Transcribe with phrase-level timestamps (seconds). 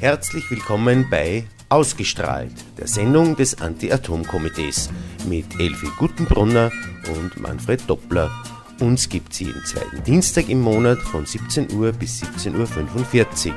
[0.00, 4.90] Herzlich willkommen bei Ausgestrahlt, der Sendung des Anti-Atom-Komitees
[5.26, 6.70] mit Elfi Guttenbrunner
[7.14, 8.30] und Manfred Doppler.
[8.78, 13.54] Uns gibt es jeden zweiten Dienstag im Monat von 17 Uhr bis 17.45 Uhr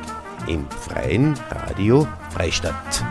[0.48, 3.04] im freien Radio Freistadt.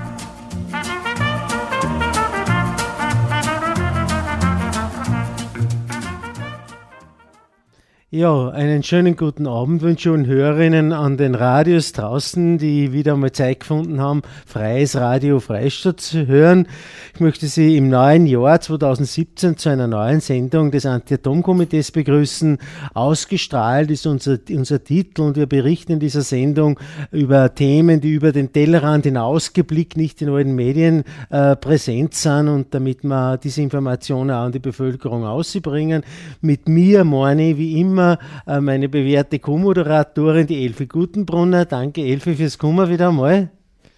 [8.19, 13.31] Ja, einen schönen guten Abend wünsche ich Hörerinnen an den Radios draußen, die wieder mal
[13.31, 16.67] Zeit gefunden haben, freies Radio Freistadt zu hören.
[17.15, 22.59] Ich möchte Sie im neuen Jahr 2017 zu einer neuen Sendung des Anti-Atom-Komitees begrüßen.
[22.93, 26.81] Ausgestrahlt ist unser, unser Titel und wir berichten in dieser Sendung
[27.13, 32.75] über Themen, die über den Tellerrand hinausgeblickt nicht in allen Medien äh, präsent sind und
[32.75, 36.03] damit wir diese Informationen auch an die Bevölkerung ausbringen.
[36.41, 41.65] Mit mir, Morni, wie immer, immer äh, meine bewährte Co-Moderatorin, die Elfi Gutenbrunner.
[41.65, 43.51] Danke, Elfi, fürs Kommen wieder einmal.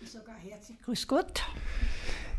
[0.05, 1.42] Sogar herzlich grüß Gott.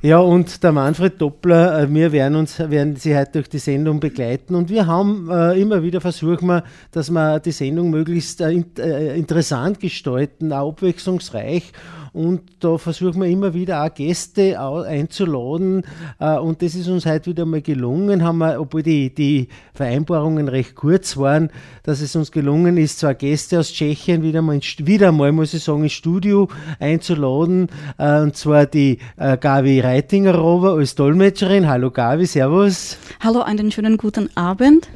[0.03, 3.99] Ja, und der Manfred Doppler, äh, wir werden uns, werden Sie heute durch die Sendung
[3.99, 8.63] begleiten und wir haben äh, immer wieder versuchen wir, dass wir die Sendung möglichst äh,
[8.79, 11.71] äh interessant gestalten, auch abwechslungsreich
[12.13, 15.83] und da versuchen wir immer wieder auch Gäste einzuladen.
[16.19, 20.49] Äh, und das ist uns heute wieder mal gelungen, haben wir, obwohl die, die Vereinbarungen
[20.49, 21.51] recht kurz waren,
[21.83, 25.63] dass es uns gelungen ist, zwei Gäste aus Tschechien wieder mal, wieder mal muss ich
[25.63, 27.69] sagen, ins Studio einzuladen.
[27.97, 31.69] Äh, und zwar die äh, Gavi Reitinger-Rover als Dolmetscherin.
[31.69, 32.97] Hallo Gavi, Servus.
[33.21, 34.89] Hallo, einen schönen guten Abend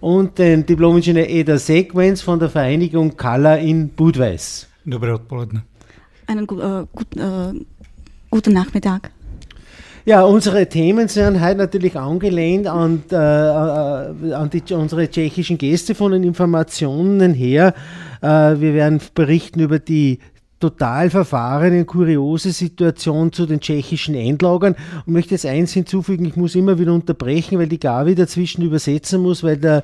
[0.00, 4.68] und den Diplom-Ingenieur Eda Sequenz von der Vereinigung Kala in Budweis.
[4.86, 5.62] Dobré odpoledne
[6.30, 7.52] einen äh, gut, äh,
[8.30, 9.10] guten Nachmittag.
[10.06, 15.94] Ja, unsere Themen sind heute natürlich angelehnt an, äh, äh, an die, unsere tschechischen Gäste
[15.94, 17.74] von den Informationen her.
[18.22, 20.20] Äh, wir werden berichten über die
[20.60, 24.76] total verfahrene, kuriose Situation zu den tschechischen Endlagern
[25.06, 29.22] und möchte jetzt eins hinzufügen, ich muss immer wieder unterbrechen, weil die Gavi dazwischen übersetzen
[29.22, 29.82] muss, weil der,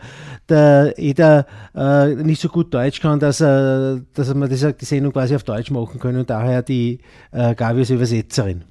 [0.48, 5.12] der Eder äh, nicht so gut Deutsch kann, dass er, dass er das, die Sendung
[5.12, 7.00] quasi auf Deutsch machen können und daher die
[7.32, 8.64] äh, Gavi als Übersetzerin.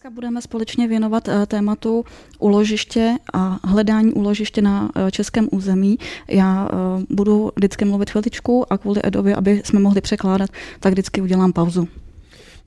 [0.00, 2.04] Dneska budeme společně věnovat eh, tématu
[2.38, 5.98] uložiště a hledání uložiště na eh, českém území.
[6.28, 10.50] Já eh, budu vždycky mluvit chviličku a kvůli Edovi, aby jsme mohli překládat,
[10.80, 11.88] tak vždycky udělám pauzu.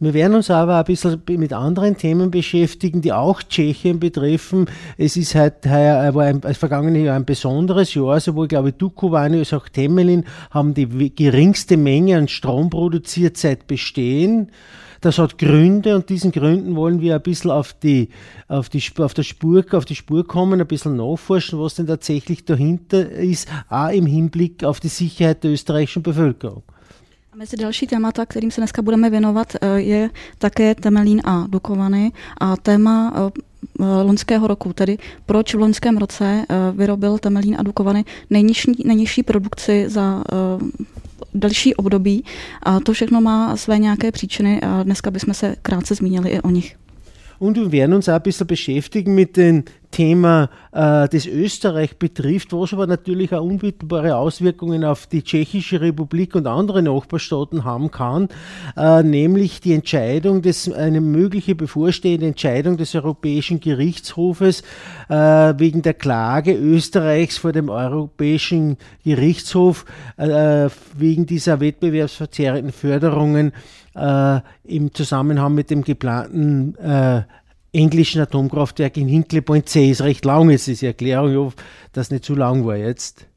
[0.02, 4.66] Wir werden uns aber ein bisschen mit anderen Themen beschäftigen, die auch Tschechien betreffen.
[4.98, 8.76] Es ist halt heuer, war ein, das vergangene Jahr ein besonderes Jahr, sowohl, glaube ich,
[8.76, 14.52] Dukovany als auch Temelin haben die geringste Menge an Strom produziert seit Bestehen.
[15.04, 18.08] Das hat Gründe und diesen Gründen wollen wir ein bisschen auf die,
[18.48, 22.46] auf die, auf der Spur, auf die Spur kommen, ein bisschen nachforschen, was denn tatsächlich
[22.46, 26.64] dahinter ist, auch im Hinblick auf die Sicherheit der österreichischen Bevölkerung.
[27.36, 32.58] Mezi další témata, kterým se dneska budeme věnovat, eh, je také Temelín a Dukovany a
[32.58, 33.42] téma eh,
[33.80, 39.86] eh, loňského roku, tedy proč v loňském roce vyrobil Temelín a Dukovany nejnižší, nejnižší produkci
[39.90, 40.24] za
[41.34, 42.24] delší období.
[42.64, 46.50] A to všechno má své nějaké příčiny a dneska bychom se krátce zmínili i o
[46.50, 46.76] nich.
[47.40, 52.52] Und wir werden uns auch ein bisschen beschäftigen mit dem Thema, äh, das Österreich betrifft,
[52.52, 58.28] was aber natürlich auch unmittelbare Auswirkungen auf die Tschechische Republik und andere Nachbarstaaten haben kann,
[58.76, 64.64] äh, nämlich die Entscheidung, des, eine mögliche bevorstehende Entscheidung des Europäischen Gerichtshofes
[65.10, 69.86] äh, wegen der Klage Österreichs vor dem Europäischen Gerichtshof
[70.18, 73.54] äh, wegen dieser wettbewerbsverzerrenden Förderungen
[73.96, 77.24] äh, im Zusammenhang mit dem geplanten äh,
[77.74, 79.90] englischen Atomkraftwerk in Hinkley Point C.
[79.90, 81.58] Ist recht lang jetzt diese Erklärung, ich hoffe,
[81.92, 83.28] dass nicht zu lang war jetzt.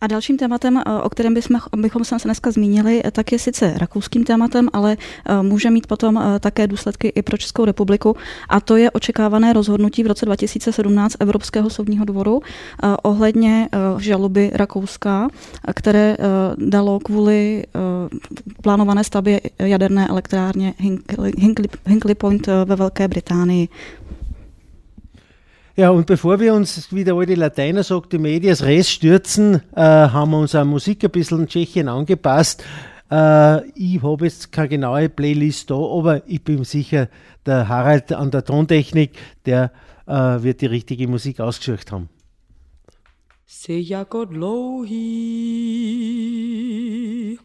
[0.00, 3.74] A dalším tématem, eh, o kterém bychom, bychom se dneska zmínili, eh, tak je sice
[3.76, 8.16] rakouským tématem, ale eh, může mít potom také důsledky i pro Českou republiku.
[8.48, 12.40] A to je očekávané rozhodnutí v roce 2017 Evropského soudního dvoru
[13.02, 13.68] ohledně
[13.98, 15.28] žaloby Rakouska,
[15.74, 16.16] které
[16.56, 17.64] dalo kvůli
[18.62, 21.32] plánované stavbě jaderné elektrárně Hinkley,
[21.86, 23.68] Hinkley Point ve Velké Británii.
[25.76, 29.80] Ja, und bevor wir uns, wie der alte Lateiner sagt, die Medias Res stürzen, äh,
[29.80, 32.64] haben wir unsere Musik ein bisschen in Tschechien angepasst.
[33.10, 37.08] Äh, ich habe jetzt keine genaue Playlist da, aber ich bin sicher,
[37.46, 39.72] der Harald an der Tontechnik, der
[40.06, 42.08] äh, wird die richtige Musik ausgesucht haben.
[43.52, 44.98] Jsi jako dlouhý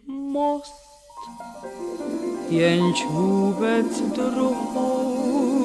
[0.07, 0.75] most,
[2.49, 5.64] jenž vůbec druhou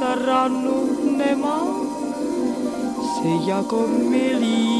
[0.00, 1.60] stranu nemá
[3.02, 4.72] jsi jako milý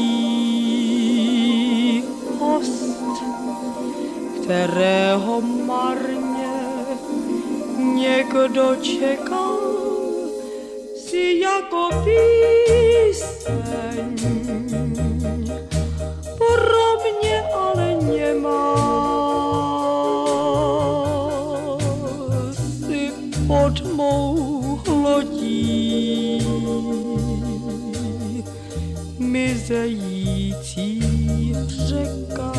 [2.39, 2.95] host,
[4.41, 6.53] kterého marně
[7.77, 9.59] někdo čekal
[10.95, 13.35] si jako píseň.
[16.37, 16.87] Pro
[17.21, 18.75] mě ale nemá
[22.87, 23.11] si
[23.95, 24.60] mou
[25.11, 26.39] lodí
[29.19, 31.01] mizející
[31.67, 32.53] řeka.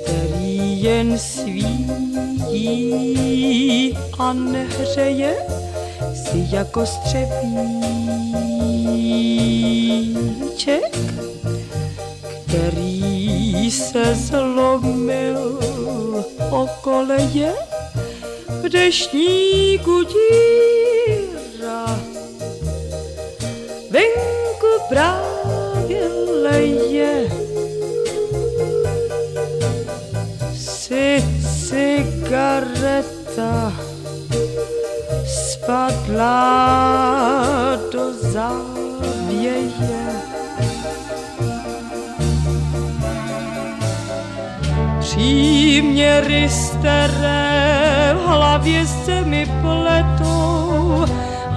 [0.04, 2.62] který jen svítí
[4.18, 5.36] a nehřeje
[6.14, 7.32] si jako střevíček,
[12.46, 13.01] který
[13.70, 15.58] se zlomil
[16.50, 17.54] o koleje
[18.48, 22.00] v deštníku díra.
[23.90, 26.08] Venku právě
[26.42, 27.30] leje
[30.54, 31.24] si
[31.68, 33.72] cigareta
[35.26, 36.32] spadla
[37.92, 40.21] do závěje.
[45.22, 51.04] Příměry staré v hlavě se mi pletou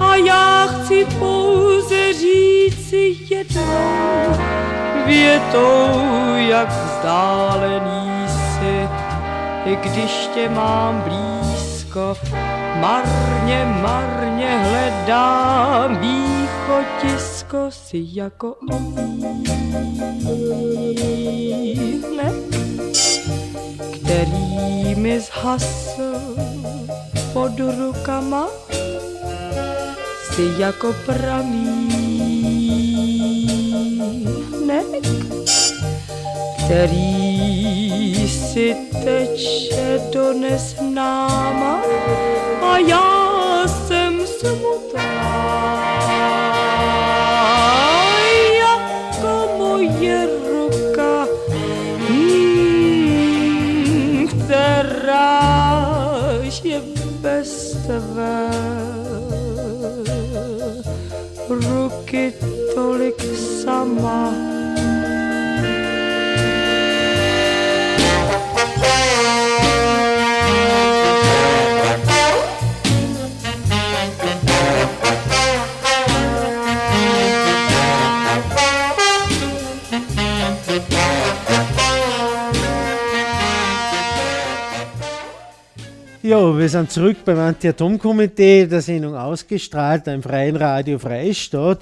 [0.00, 4.36] a já chci pouze říci jednou
[5.06, 5.88] větou,
[6.36, 8.88] jak vzdálený si,
[9.70, 12.16] i když tě mám blízko,
[12.80, 19.36] marně, marně hledám východisko si jako ohýnek,
[23.78, 26.36] který mi zhasl
[27.32, 28.48] pod rukama,
[30.34, 31.86] si jako pramínek,
[36.64, 41.82] který si teče do neznáma
[42.62, 45.85] a já jsem smutná.
[56.62, 56.80] się
[57.22, 58.50] bez tebe.
[61.48, 62.32] Ruky
[62.74, 63.16] tolik
[63.64, 64.45] sama
[86.66, 91.78] wir sind zurück beim Anti-Atom-Komitee, der Sendung ausgestrahlt im Freien Radio Freistadt.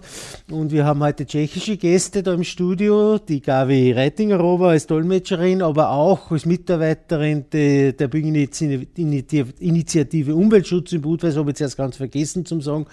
[0.51, 5.89] Und wir haben heute tschechische Gäste da im Studio, die Gavi Reitinger-Rober als Dolmetscherin, aber
[5.89, 12.61] auch als Mitarbeiterin de, der Bürgerinitiative Umweltschutz im Budweis, habe ich zuerst ganz vergessen zu
[12.61, 12.85] sagen.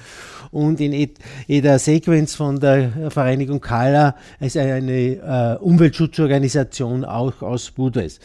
[0.51, 1.09] Und in
[1.47, 8.21] jeder Sequenz von der Vereinigung Kala als eine äh, Umweltschutzorganisation auch aus Budweis.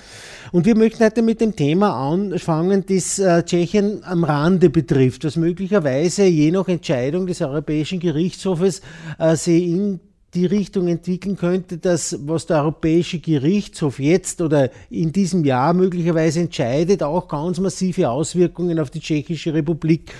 [0.53, 5.37] Und wir möchten heute mit dem Thema anfangen, das äh, Tschechien am Rande betrifft, was
[5.37, 8.83] möglicherweise je nach Entscheidung des Europäischen Gerichtshofes
[9.19, 10.01] äh, sie in
[10.35, 16.41] die Richtung entwickeln könnte, dass was der Europäische Gerichtshof jetzt oder in diesem Jahr möglicherweise
[16.41, 20.13] entscheidet, auch ganz massive Auswirkungen auf die Tschechische Republik,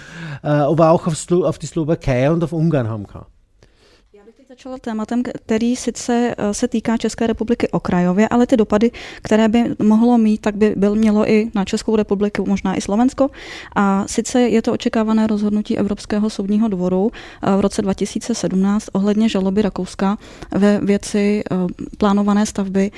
[0.43, 3.27] äh, aber auch auf, die Slowakei und auf Ungarn haben kann.
[4.57, 8.91] Začala tématem, který sice se týká České republiky okrajově, ale ty dopady,
[9.23, 13.31] které by mohlo mít, tak by byl mělo i na Českou republiku, možná i Slovensko.
[13.75, 17.11] A sice je to očekávané rozhodnutí Evropského soudního dvoru
[17.57, 20.19] v roce 2017 ohledně žaloby Rakouska
[20.51, 21.45] ve věci
[21.99, 22.91] plánované stavby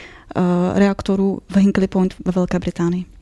[0.74, 3.17] reaktorů v Hinkley Point ve Velké Británii.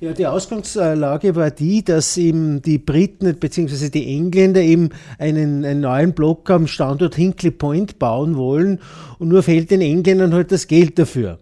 [0.00, 3.88] Ja, die Ausgangslage war die, dass eben die Briten bzw.
[3.88, 8.78] die Engländer eben einen, einen neuen Block am Standort Hinkley Point bauen wollen
[9.18, 11.40] und nur fehlt den Engländern halt das Geld dafür.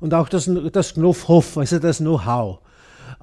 [0.00, 2.58] Und auch das, das Knopfhoff, also das Know-how.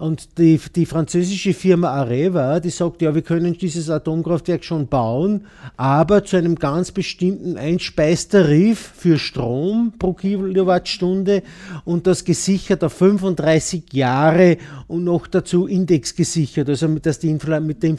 [0.01, 5.45] Und die, die französische Firma Areva, die sagt, ja, wir können dieses Atomkraftwerk schon bauen,
[5.77, 11.43] aber zu einem ganz bestimmten Einspeistarif für Strom pro Kilowattstunde
[11.85, 17.83] und das gesichert auf 35 Jahre und noch dazu indexgesichert, also dass die Infl mit
[17.83, 17.91] der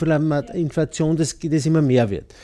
[0.54, 2.34] Inflation das, das immer mehr wird.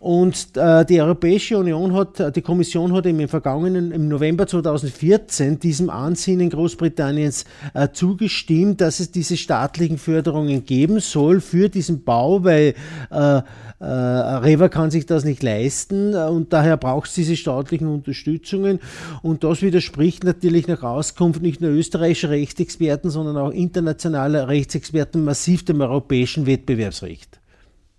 [0.00, 5.90] Und äh, die Europäische Union hat, die Kommission hat im vergangenen, im November 2014 diesem
[5.90, 12.74] Ansinnen Großbritanniens äh, zugestimmt, dass es diese staatlichen Förderungen geben soll für diesen Bau, weil
[13.10, 13.42] äh,
[13.80, 18.80] äh, Reva kann sich das nicht leisten äh, und daher braucht es diese staatlichen Unterstützungen.
[19.20, 25.66] Und das widerspricht natürlich nach Auskunft nicht nur österreichischer Rechtsexperten, sondern auch internationaler Rechtsexperten massiv
[25.66, 27.38] dem europäischen Wettbewerbsrecht.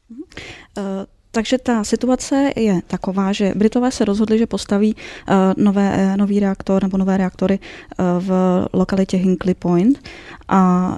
[0.10, 0.24] Mhm.
[0.76, 6.18] Äh, Takže ta situace je taková, že Britové se rozhodli, že postaví uh, nové, uh,
[6.18, 8.32] nový reaktor nebo nové reaktory uh, v
[8.74, 10.00] lokalitě Hinkley Point
[10.48, 10.98] a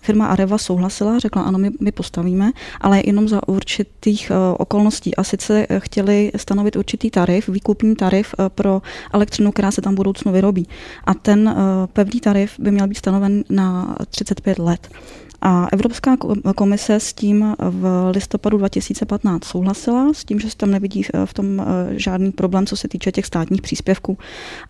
[0.00, 5.66] firma Areva souhlasila, řekla ano, my, my postavíme, ale jenom za určitých okolností a sice
[5.78, 8.82] chtěli stanovit určitý tarif, výkupní tarif pro
[9.12, 10.68] elektřinu, která se tam v budoucnu vyrobí.
[11.04, 11.56] A ten
[11.92, 14.88] pevný tarif by měl být stanoven na 35 let.
[15.40, 16.16] A Evropská
[16.56, 21.34] komise s tím v listopadu 2015 souhlasila, s tím, že se tam nevidí eh, v
[21.34, 21.64] tom eh,
[21.98, 24.18] žádný problém, co se týče těch státních příspěvků.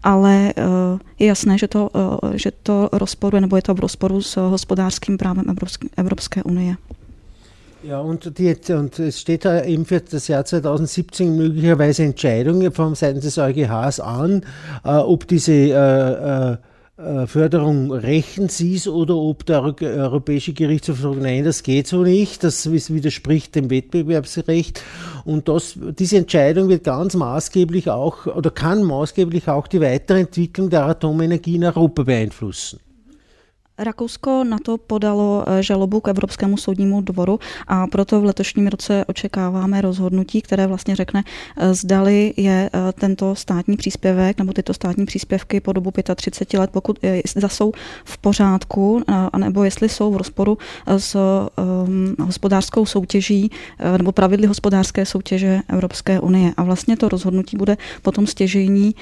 [0.03, 0.63] Ale eh,
[1.19, 1.91] je jasné, že to,
[2.35, 5.45] že to rozporuje, nebo je to v rozporu s hospodářským právem
[5.97, 6.77] Evropské, unie.
[7.83, 12.97] Ja, und, die, und es steht da eben für das Jahr 2017 möglicherweise Entscheidungen von
[12.97, 14.43] Seiten des EuGHs an,
[14.85, 16.57] äh, ob diese äh, äh,
[16.99, 22.43] äh, Förderung rechtens ist oder ob der Europäische Gerichtshof sagt, nein, das geht so nicht,
[22.43, 24.83] das widerspricht dem Wettbewerbsrecht.
[25.25, 30.87] Und das, diese Entscheidung wird ganz maßgeblich auch oder kann maßgeblich auch die Weiterentwicklung der
[30.87, 32.81] Atomenergie in Europa beeinflussen.
[33.79, 39.05] Rakousko na to podalo eh, žalobu k Evropskému soudnímu dvoru a proto v letošním roce
[39.05, 41.25] očekáváme rozhodnutí, které vlastně řekne,
[41.57, 46.71] eh, zdali je eh, tento státní příspěvek nebo tyto státní příspěvky po dobu 35 let,
[46.71, 46.99] pokud
[47.49, 47.73] jsou
[48.05, 49.03] v pořádku,
[49.37, 50.59] nebo jestli jsou v rozporu
[50.97, 51.17] s
[52.21, 53.51] hospodářskou soutěží
[53.97, 56.53] nebo pravidly hospodářské soutěže Evropské unie.
[56.57, 58.95] A vlastně to rozhodnutí bude potom stěžejní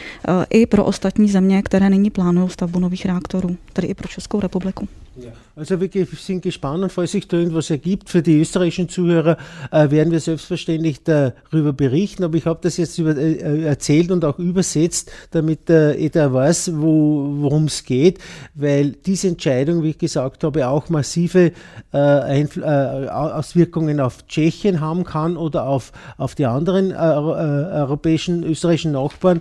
[0.50, 4.65] i pro ostatní země, které nyní plánují stavbu nových reaktorů, tedy i pro Českou republiku.
[4.72, 5.06] Publikum.
[5.54, 9.38] Also wir sind gespannt und falls sich da irgendwas ergibt für die österreichischen Zuhörer,
[9.70, 12.24] äh, werden wir selbstverständlich darüber berichten.
[12.24, 16.72] Aber ich habe das jetzt über, äh, erzählt und auch übersetzt, damit äh, jeder weiß,
[16.74, 18.18] wo, worum es geht,
[18.54, 21.52] weil diese Entscheidung, wie ich gesagt habe, auch massive
[21.94, 28.92] äh, äh, Auswirkungen auf Tschechien haben kann oder auf, auf die anderen äh, europäischen, österreichischen
[28.92, 29.40] Nachbarn,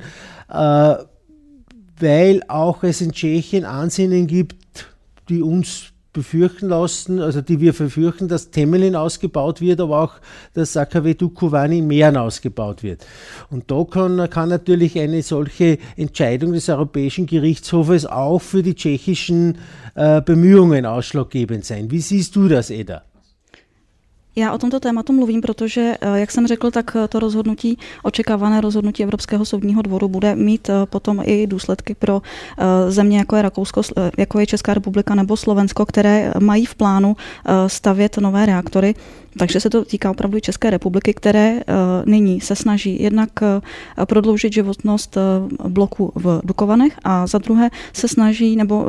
[1.99, 4.55] weil auch es in Tschechien Ansinnen gibt,
[5.29, 10.13] die uns befürchten lassen, also die wir befürchten, dass Temelin ausgebaut wird, aber auch
[10.53, 13.05] das AKW Dukovany in Mähren ausgebaut wird.
[13.51, 19.57] Und da kann, kann natürlich eine solche Entscheidung des Europäischen Gerichtshofes auch für die tschechischen
[19.93, 21.91] äh, Bemühungen ausschlaggebend sein.
[21.91, 23.03] Wie siehst du das, Eda?
[24.37, 28.61] Já o tomto tématu mluvím, protože, eh, jak jsem řekl, tak eh, to rozhodnutí, očekávané
[28.61, 32.21] rozhodnutí Evropského soudního dvoru bude mít eh, potom i důsledky pro
[32.89, 33.81] země, jako je Rakousko,
[34.17, 37.15] jako je Česká republika nebo Slovensko, které mají v plánu
[37.67, 38.95] stavět nové reaktory.
[39.39, 41.61] Takže se to týká opravdu České republiky, které uh,
[42.05, 48.07] nyní se snaží jednak uh, prodloužit životnost uh, bloku v Dukovanech a za druhé se
[48.07, 48.85] snaží nebo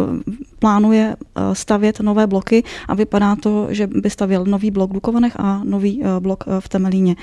[0.59, 1.17] plánuje
[1.53, 6.03] stavět nové bloky a vypadá to, že by stavěl nový blok v Dukovanech a nový
[6.21, 7.17] blok v Temelíně.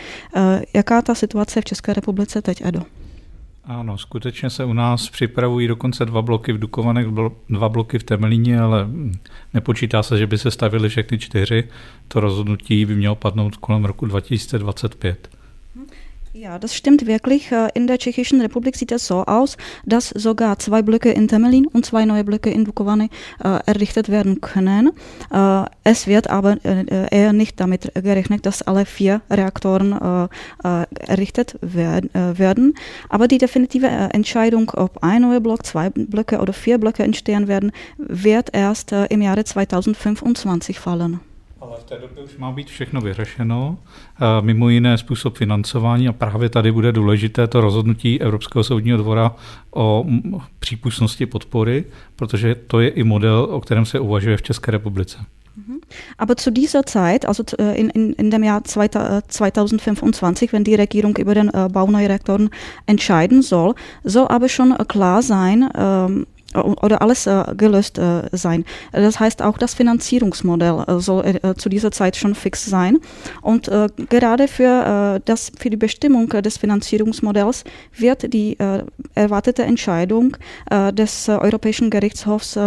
[0.73, 2.81] Jaká ta situace v České republice teď, Edo?
[3.65, 7.07] Ano, skutečně se u nás připravují dokonce dva bloky v Dukovanech,
[7.49, 8.87] dva bloky v Temelíně, ale
[9.53, 11.63] nepočítá se, že by se stavili všechny čtyři.
[12.07, 15.42] To rozhodnutí by mělo padnout kolem roku 2025.
[16.35, 17.51] Ja, das stimmt wirklich.
[17.51, 21.67] Äh, in der Tschechischen Republik sieht es so aus, dass sogar zwei Blöcke in Temelin
[21.67, 23.11] und zwei neue Blöcke in Dukovany
[23.43, 24.93] äh, errichtet werden können.
[25.31, 30.23] Äh, es wird aber äh, eher nicht damit gerechnet, dass alle vier Reaktoren äh,
[30.67, 32.73] äh, errichtet werden, werden.
[33.09, 37.71] Aber die definitive Entscheidung, ob ein neuer Block, zwei Blöcke oder vier Blöcke entstehen werden,
[37.97, 41.19] wird erst im Jahre 2025 fallen.
[41.63, 43.77] Ale v té době už má být všechno vyřešeno,
[44.41, 49.35] mimo jiné způsob financování a právě tady bude důležité to rozhodnutí Evropského soudního dvora
[49.71, 50.05] o
[50.59, 55.17] přípustnosti podpory, protože to je i model, o kterém se uvažuje v České republice.
[55.55, 55.79] Mhm.
[56.17, 61.15] Aber zu dieser Zeit, also äh, in, in, in dem Jahr 2025, wenn die Regierung
[61.17, 62.49] über den äh, Bau neuer Reaktoren
[62.87, 68.65] entscheiden soll, soll aber schon klar sein, ähm, oder alles äh, gelöst äh, sein.
[68.91, 72.99] Das heißt, auch das Finanzierungsmodell äh, soll äh, zu dieser Zeit schon fix sein.
[73.41, 77.63] Und äh, gerade für, äh, das, für die Bestimmung des Finanzierungsmodells
[77.97, 78.57] wird die
[79.15, 80.37] erwartete Entscheidung
[80.71, 82.57] des Europäischen Gerichtshofs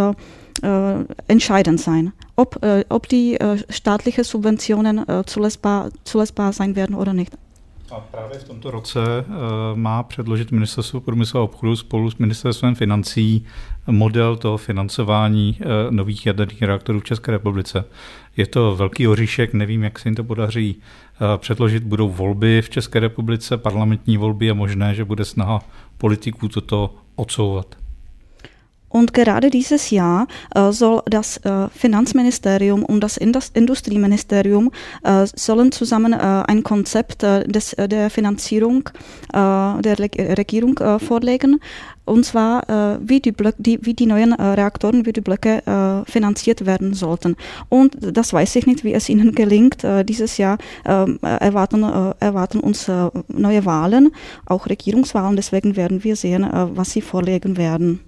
[1.27, 3.37] entscheidend sein, ob, ob die
[3.69, 7.33] staatlichen Subventionen zulässbar, zulässbar sein werden oder nicht.
[7.91, 9.35] A právě v tomto roce uh,
[9.77, 13.45] má předložit Ministerstvo průmyslu a obchodu spolu s Ministerstvem financí
[13.87, 17.85] model toho financování uh, nových jaderných reaktorů v České republice.
[18.37, 21.83] Je to velký oříšek, nevím, jak se jim to podaří uh, předložit.
[21.83, 25.61] Budou volby v České republice, parlamentní volby, je možné, že bude snaha
[25.97, 27.86] politiků toto odsouvat.
[28.89, 34.71] Und gerade dieses Jahr äh, soll das äh, Finanzministerium und das Indust Industrieministerium
[35.03, 38.89] äh, sollen zusammen äh, ein Konzept äh, des, äh, der Finanzierung
[39.33, 41.59] der Le Regierung vorlegen.
[42.05, 45.61] Und zwar, wie, die die, wie die neuen Reaktoren, wie die Blöcke
[46.07, 47.35] finanziert werden sollten.
[47.67, 49.85] Und das weiß ich nicht, wie es ihnen gelingt.
[50.07, 52.89] dieses Jahr ähm, erwarten, erwarten uns
[53.27, 54.11] neue Wahlen,
[54.45, 55.35] auch Regierungswahlen.
[55.35, 58.06] Deswegen werden wir sehen, was sie vorlegen werden.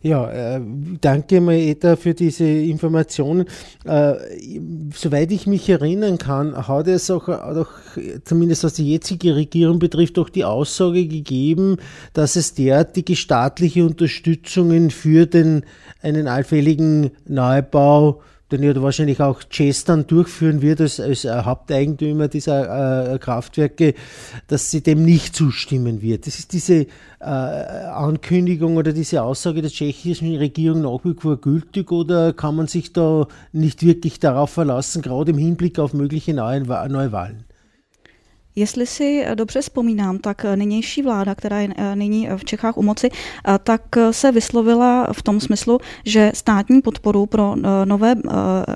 [0.00, 0.60] Ja, äh,
[1.00, 3.46] danke Maeta für diese Informationen.
[3.84, 4.14] Äh,
[4.94, 7.66] soweit ich mich erinnern kann, hat es auch, auch,
[8.24, 11.78] zumindest was die jetzige Regierung betrifft, auch die Aussage gegeben,
[12.12, 15.64] dass es derartige staatliche Unterstützungen für den,
[16.00, 22.28] einen allfälligen Neubau den ja wahrscheinlich auch Chess dann durchführen wird als, als äh, Haupteigentümer
[22.28, 23.94] dieser äh, Kraftwerke,
[24.46, 26.26] dass sie dem nicht zustimmen wird.
[26.26, 26.86] Das ist diese
[27.20, 32.66] äh, Ankündigung oder diese Aussage der tschechischen Regierung nach wie vor gültig oder kann man
[32.66, 37.47] sich da nicht wirklich darauf verlassen, gerade im Hinblick auf mögliche neue, Neuwahlen?
[38.56, 42.76] Jestli si eh, dobře vzpomínám, tak eh, nynější vláda, která je eh, nyní v Čechách
[42.76, 43.10] u moci,
[43.62, 48.14] tak se vyslovila v tom smyslu, že státní podporu pro nové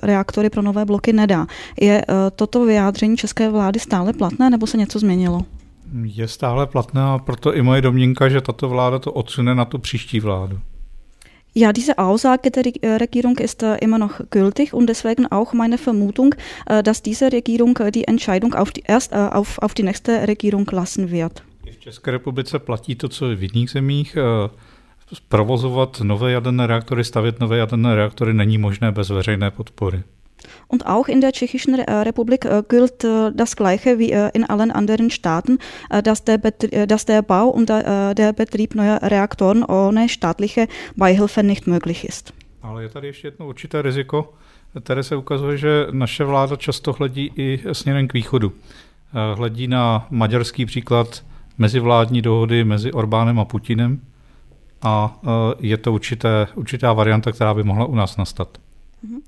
[0.02, 1.46] reaktory, pro nové bloky nedá.
[1.80, 2.04] Je
[2.36, 5.40] toto vyjádření české vlády stále platné nebo se něco změnilo?
[6.02, 9.78] Je stále platné a proto i moje domněnka, že tato vláda to odsune na tu
[9.78, 10.60] příští vládu.
[11.54, 15.76] Ja, diese Aussage der äh, Regierung ist äh, immer noch gültig und deswegen auch meine
[15.76, 16.34] Vermutung,
[16.66, 21.10] äh, dass diese Regierung die Entscheidung auf die, erst auf, auf die nächste Regierung lassen
[21.10, 21.42] wird.
[21.64, 24.16] V České republice platí to, co je v jiných zemích.
[25.28, 30.02] Provozovat nové jaderné reaktory, stavět nové jaderné reaktory není možné bez veřejné podpory.
[30.68, 34.70] Und auch in der Tschechischen äh, Republik äh, gilt äh, das Gleiche wie in allen
[34.70, 35.58] anderen Staaten,
[36.04, 36.38] dass der,
[36.86, 42.32] dass der Bau und der Betrieb neuer Reaktoren ohne staatliche Beihilfe nicht möglich ist.
[42.62, 44.32] Ale je tady ještě jedno určité riziko,
[44.84, 48.52] které se ukazuje, že naše vláda často hledí i směrem k východu.
[49.34, 51.24] Hledí na maďarský příklad
[51.58, 54.00] mezivládní dohody mezi Orbánem a Putinem
[54.82, 55.20] a
[55.60, 58.58] je to určité, určitá varianta, která by mohla u nás nastat.
[59.04, 59.20] Mm-hmm.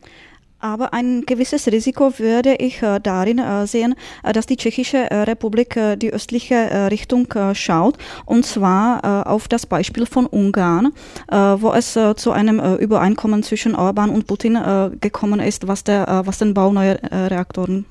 [0.65, 5.79] Aber ein gewisses Risiko würde ich äh, darin äh, sehen, äh, dass die Tschechische Republik
[5.99, 10.93] die östliche Richtung schaut, und zwar auf das Beispiel von Ungarn,
[11.31, 14.59] wo es zu einem Übereinkommen zwischen Orban und Putin
[15.01, 17.85] gekommen ist, was, der, was den Bau neuer Reaktoren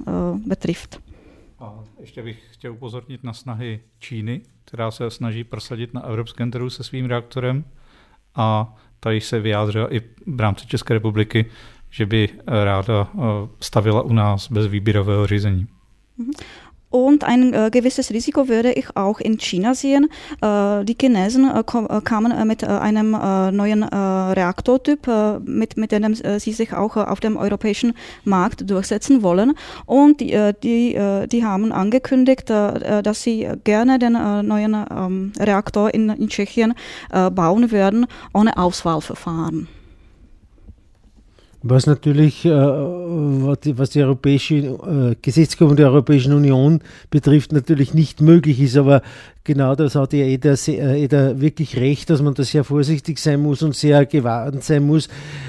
[0.45, 0.99] betrifft.
[1.99, 6.83] Ještě bych chtěl upozornit na snahy Číny, která se snaží prosadit na evropském trhu se
[6.83, 7.63] svým reaktorem
[8.35, 11.45] a tady se vyjádřila i v rámci České republiky,
[11.93, 13.21] že by eh, ráda eh,
[13.61, 15.67] stavila u nás bez výběrového řízení.
[16.17, 16.31] Mhm.
[16.93, 20.09] Und ein äh, gewisses Risiko würde ich auch in China sehen.
[20.43, 21.63] Äh, die Chinesen äh,
[22.03, 25.07] kamen mit einem neuen Reaktortyp,
[25.43, 27.93] mit, mit dem sie sich auch auf dem europäischen
[28.25, 29.53] Markt durchsetzen wollen.
[29.85, 30.97] Und die, die,
[31.31, 36.73] die haben angekündigt, dass sie gerne den neuen Reaktor in, in Tschechien
[37.09, 39.67] bauen würden, ohne Auswahlverfahren.
[41.65, 48.59] Was natürlich, äh, was die europäische äh, Gesetzgebung der Europäischen Union betrifft, natürlich nicht möglich
[48.59, 48.75] ist.
[48.75, 49.01] Aber
[49.45, 53.63] genau das hat ja jeder, jeder wirklich recht, dass man da sehr vorsichtig sein muss
[53.63, 55.07] und sehr gewarnt sein muss,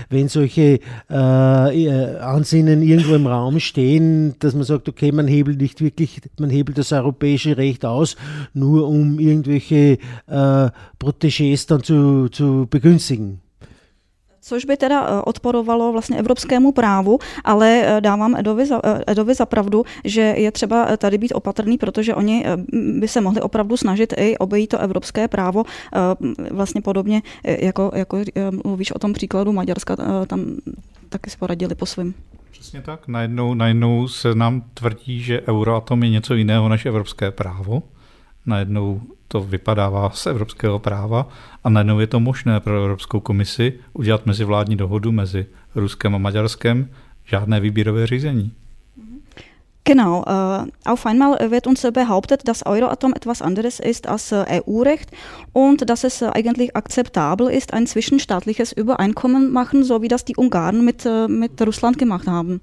[0.09, 0.79] wenn solche
[1.11, 6.48] äh, Ansinnen irgendwo im Raum stehen, dass man sagt, okay, man hebelt nicht wirklich, man
[6.48, 8.14] hebelt das europäische Recht aus,
[8.53, 9.98] nur um irgendwelche
[10.29, 13.40] äh, Protégés dann zu, zu begünstigen.
[14.46, 19.35] Což by teda eh, odporovalo vlastně evropskému právu, ale eh, dávám Edovi za, eh, Edovi
[19.35, 22.44] za pravdu, že je třeba tady být opatrný, protože oni
[22.98, 25.64] by se mohli opravdu snažit i obejít to evropské právo,
[26.50, 28.18] vlastně podobně jako, jako
[28.64, 30.57] mluvíš o tom příkladu Maďarska, tam
[31.09, 32.14] taky si poradili po svém.
[32.50, 33.09] Přesně tak.
[33.09, 37.83] Najednou, najednou se nám tvrdí, že Euroatom je něco jiného než evropské právo.
[38.46, 39.00] Najednou
[39.35, 41.27] to vypadává z evropského práva
[41.64, 46.88] a najednou je to možné pro Evropskou komisi udělat mezivládní dohodu mezi Ruskem a Maďarskem,
[47.25, 48.53] žádné výběrové řízení.
[49.85, 55.11] Genau, äh, auf einmal wird uns behauptet, dass Euratom etwas anderes ist als äh, EU-Recht
[55.53, 60.37] und dass es äh, eigentlich akzeptabel ist, ein zwischenstaatliches Übereinkommen machen, so wie das die
[60.37, 62.61] Ungarn mit, äh, mit Russland gemacht haben.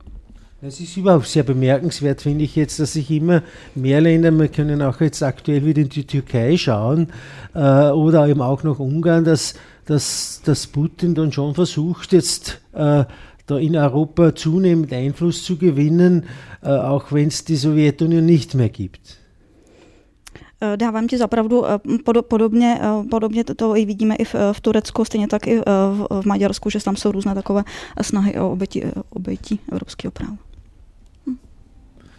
[0.63, 3.41] Es ist überhaupt sehr bemerkenswert, finde ich jetzt, dass sich immer
[3.74, 7.08] mehr Länder, wir können auch jetzt aktuell wieder in die Türkei schauen
[7.56, 13.06] äh, oder eben auch nach Ungarn, dass, dass, dass Putin dann schon versucht, jetzt äh,
[13.47, 16.26] da in Europa zunehmend Einfluss zu gewinnen,
[16.62, 19.17] äh, auch wenn es die Sowjetunion nicht mehr gibt.
[20.76, 21.63] Dávám ti zapravdu
[22.04, 26.69] podobně, podobně to i vidíme i v, v Turecku, stejně tak i v, v Maďarsku,
[26.69, 27.63] že tam jsou různé takové
[28.02, 30.50] snahy o oběti, oběti evropského práva.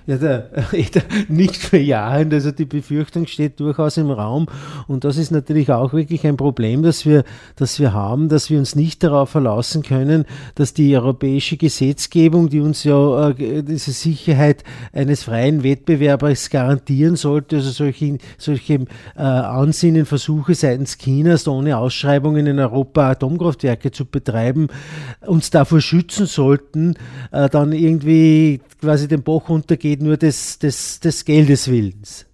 [0.06, 0.38] Ja, der,
[0.72, 4.46] der nicht verjahend, also die Befürchtung steht durchaus im Raum.
[4.88, 7.24] Und das ist natürlich auch wirklich ein Problem, das wir,
[7.56, 12.60] das wir haben, dass wir uns nicht darauf verlassen können, dass die europäische Gesetzgebung, die
[12.60, 18.74] uns ja äh, diese Sicherheit eines freien Wettbewerbers garantieren sollte, also solche, solche
[19.16, 24.68] äh, Ansinnen, Versuche seitens Chinas, ohne Ausschreibungen in Europa Atomkraftwerke zu betreiben,
[25.26, 26.94] uns davor schützen sollten,
[27.30, 29.48] äh, dann irgendwie quasi den Bach
[29.92, 32.26] runtergeht, nur des, des, des Geldes willens.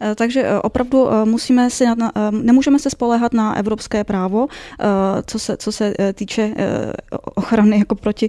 [0.00, 1.84] Eh, takže eh, opravdu eh, musíme si
[2.30, 4.46] nemůžeme se spolehat na evropské právo,
[5.26, 6.54] co se, co se týče
[7.34, 8.28] ochrany jako proti,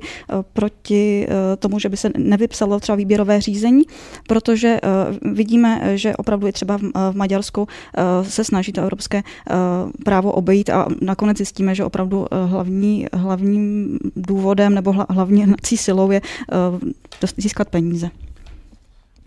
[0.54, 1.28] proti
[1.60, 3.84] tomu, že by se nevypsalo třeba výběrové řízení,
[4.28, 4.80] protože
[5.22, 6.78] vidíme, že opravdu je třeba
[7.12, 7.68] v Maďarsku
[8.22, 9.24] se snaží to evropské
[10.06, 16.22] právo obejít a nakonec zjistíme, že opravdu hlavní, hlavním důvodem nebo hlavní silou je
[17.38, 18.10] získat peníze.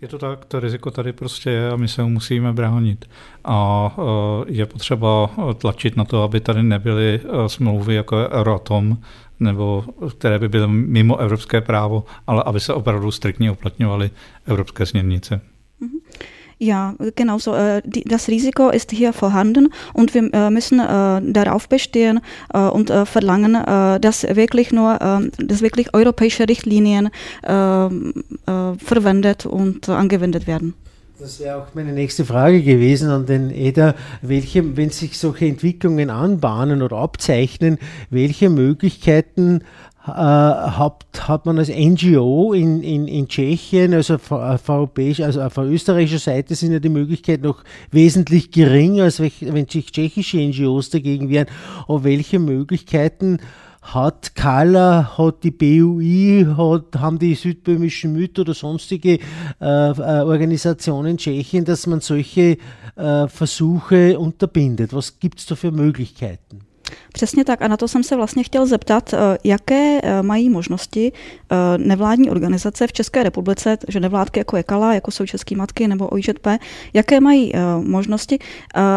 [0.01, 3.09] Je to tak, to riziko tady prostě je a my se mu musíme bránit.
[3.45, 8.97] A e, je potřeba tlačit na to, aby tady nebyly e, smlouvy jako je Euratom,
[9.39, 9.83] nebo
[10.17, 14.11] které by byly mimo evropské právo, ale aby se opravdu striktně uplatňovaly
[14.45, 15.41] evropské směrnice.
[15.81, 16.25] Mm-hmm.
[16.61, 17.55] Ja, genau so.
[17.55, 22.19] Äh, das Risiko ist hier vorhanden und wir äh, müssen äh, darauf bestehen
[22.51, 23.53] und verlangen,
[24.01, 24.97] dass wirklich nur,
[25.37, 27.09] dass wirklich europäische Richtlinien
[27.41, 30.73] verwendet und angewendet werden.
[31.19, 33.93] Das wäre auch meine nächste Frage gewesen an den EDA.
[34.21, 37.77] Welche, wenn sich solche Entwicklungen anbahnen oder abzeichnen,
[38.09, 39.65] welche Möglichkeiten
[40.01, 46.19] hat, hat man als NGO in, in, in Tschechien, also auf, europäisch, also auf österreichischer
[46.19, 51.47] Seite sind ja die Möglichkeiten noch wesentlich geringer, als wenn sich tschechische NGOs dagegen wären.
[51.87, 53.39] Aber welche Möglichkeiten
[53.81, 59.19] hat Kala, hat die BUI, hat, haben die südböhmischen Mütter oder sonstige äh,
[59.61, 62.57] äh, Organisationen in Tschechien, dass man solche
[62.95, 64.93] äh, Versuche unterbindet?
[64.93, 66.68] Was gibt es da für Möglichkeiten?
[67.13, 71.11] Přesně tak a na to jsem se vlastně chtěl zeptat, eh, jaké eh, mají možnosti
[71.11, 75.87] eh, nevládní organizace v České republice, že nevládky jako je Kala, jako jsou České matky
[75.87, 76.47] nebo OIŽP,
[76.93, 78.39] jaké mají možnosti,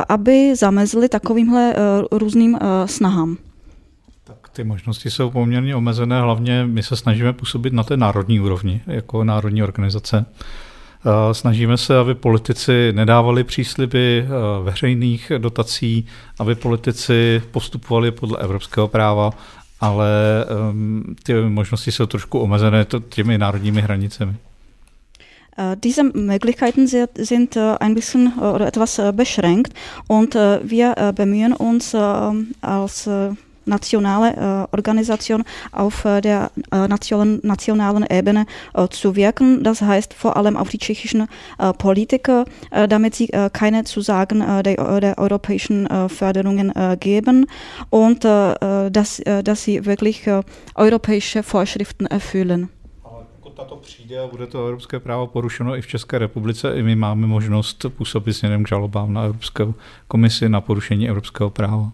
[0.09, 1.75] aby zamezili takovýmhle
[2.13, 3.37] různým snahám?
[4.25, 8.81] Tak ty možnosti jsou poměrně omezené, hlavně my se snažíme působit na té národní úrovni,
[8.87, 10.27] jako národní organizace.
[11.07, 14.29] Eh, snažíme se, aby politici nedávali přísliby eh,
[14.63, 16.07] veřejných dotací,
[16.39, 19.31] aby politici postupovali podle evropského práva,
[19.81, 20.09] ale
[20.49, 24.35] ehm, ty možnosti jsou trošku omezené těmi národními hranicemi.
[25.59, 26.87] Eh, diese Möglichkeiten
[27.25, 29.75] sind ein bisschen oder etwas beschränkt
[30.09, 31.95] und wir bemühen uns
[32.63, 33.09] als
[33.65, 38.47] nationale äh, Organisation auf äh, der äh, nationalen, Ebene
[38.91, 39.63] zu wirken.
[39.63, 41.29] Das heißt vor allem auf die tschechischen
[41.79, 42.45] Politiker,
[42.89, 47.47] damit sie keine Zusagen der, der, europäischen Förderungen geben
[47.91, 50.29] und dass, dass sie wirklich
[50.75, 52.69] europäische Vorschriften erfüllen.
[53.63, 57.27] tato přijde a bude to evropské právo porušeno i v České republice, i my máme
[57.27, 59.75] možnost působit směrem k žalobám na Evropskou
[60.09, 61.93] komisi na porušení evropského práva.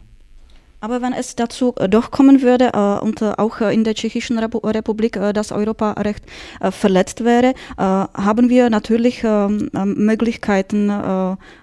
[0.81, 4.39] Aber wenn es dazu äh, doch kommen würde äh, und äh, auch in der Tschechischen
[4.39, 6.25] Republik das Europarecht
[6.71, 10.91] verletzt wäre, haben wir natürlich ähm, ähm, Möglichkeiten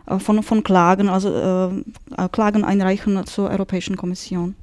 [0.05, 1.83] von, von Klagen, also
[2.31, 4.55] Klagen einreichen zur Europäischen Kommission.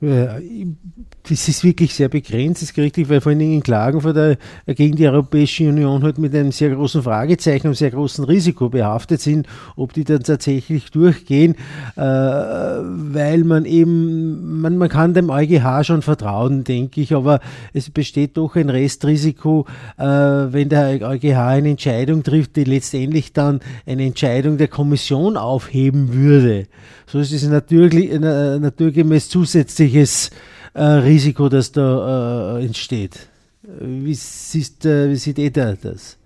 [0.00, 4.12] Das ist wirklich sehr begrenzt, das ist richtig, weil vor allen Dingen in Klagen vor
[4.12, 8.68] der, gegen die Europäische Union halt mit einem sehr großen Fragezeichen und sehr großen Risiko
[8.68, 11.56] behaftet sind, ob die dann tatsächlich durchgehen,
[11.96, 17.40] äh, weil man eben, man, man kann dem EuGH schon vertrauen, denke ich, aber
[17.72, 23.60] es besteht doch ein Restrisiko, äh, wenn der EuGH eine Entscheidung trifft, die letztendlich dann
[23.84, 26.68] eine Entscheidung der Kommission aufheben würde.
[27.10, 30.30] So ist es natürlich, äh, naturgemäß zusätzlich zusätzliches
[30.74, 33.28] äh, Risiko, das da äh, entsteht.
[33.62, 36.17] Wie, siehst, äh, wie sieht EDA das?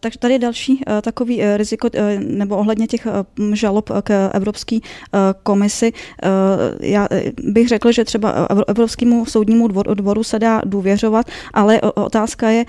[0.00, 1.88] Takže tady je další takový riziko,
[2.18, 3.06] nebo ohledně těch
[3.52, 4.78] žalob k Evropské
[5.42, 5.92] komisi.
[6.80, 7.08] Já
[7.42, 12.64] bych řekl, že třeba Evropskému soudnímu dvoru se dá důvěřovat, ale otázka je,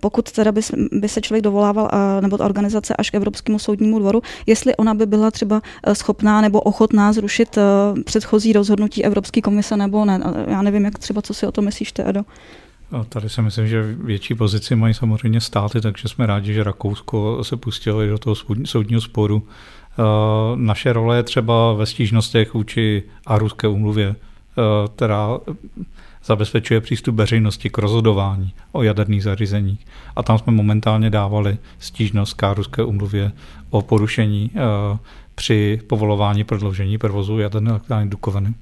[0.00, 1.90] pokud teda by, se člověk dovolával,
[2.20, 6.60] nebo ta organizace až k Evropskému soudnímu dvoru, jestli ona by byla třeba schopná nebo
[6.60, 7.58] ochotná zrušit
[8.04, 10.20] předchozí rozhodnutí Evropské komise nebo ne.
[10.46, 12.22] Já nevím, jak třeba, co si o to myslíš ty, Edo.
[12.92, 17.44] A tady si myslím, že větší pozici mají samozřejmě státy, takže jsme rádi, že Rakousko
[17.44, 19.46] se pustilo do toho soudního sporu.
[20.54, 24.14] Naše role je třeba ve stížnostech vůči Aruské umluvě,
[24.94, 25.38] která
[26.24, 29.86] zabezpečuje přístup veřejnosti k rozhodování o jaderných zařízeních.
[30.16, 33.32] A tam jsme momentálně dávali stížnost k Ruské umluvě
[33.70, 34.50] o porušení
[35.34, 38.54] při povolování prodloužení provozu jaderné elektrárny Dukovany.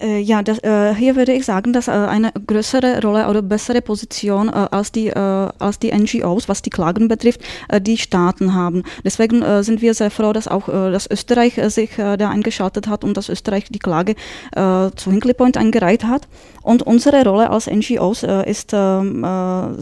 [0.00, 3.82] Äh, ja, das, äh, hier würde ich sagen, dass äh, eine größere Rolle oder bessere
[3.82, 8.54] Position äh, als, die, äh, als die NGOs, was die Klagen betrifft, äh, die Staaten
[8.54, 8.84] haben.
[9.04, 13.28] Deswegen sind wir sehr froh, dass auch dass Österreich sich da eingeschaltet hat und dass
[13.28, 14.14] Österreich die Klage
[14.54, 16.28] zu Hinkley Point eingereicht hat.
[16.62, 19.26] Und unsere Rolle als NGOs ist ähm,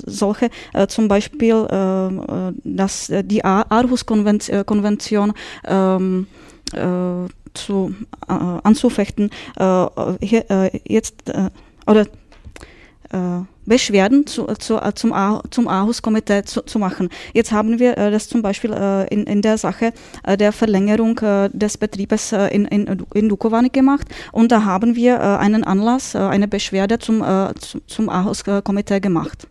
[0.07, 0.50] solche,
[0.88, 1.66] zum Beispiel,
[2.64, 5.35] dass die Aarhus-Konvention
[7.54, 7.94] zu,
[8.28, 9.87] äh, anzufechten, äh,
[10.20, 11.32] hier, äh, jetzt
[11.87, 12.06] oder
[13.64, 15.14] Beschwerden zu, zu, zum,
[15.50, 17.08] zum Aarhus-Komitee zu, zu, machen.
[17.32, 18.70] Jetzt haben wir das zum Beispiel
[19.08, 19.94] in, in der Sache
[20.38, 21.18] der Verlängerung
[21.54, 26.98] des Betriebes in, in, in Dukovany gemacht und da haben wir einen Anlass, eine Beschwerde
[26.98, 27.24] zum,
[27.87, 29.48] zum Aarhus-Komitee gemacht,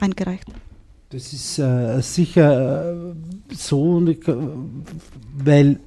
[0.00, 0.48] eingereicht.
[1.14, 4.02] Das ist äh, sicher äh, so,
[5.38, 5.78] weil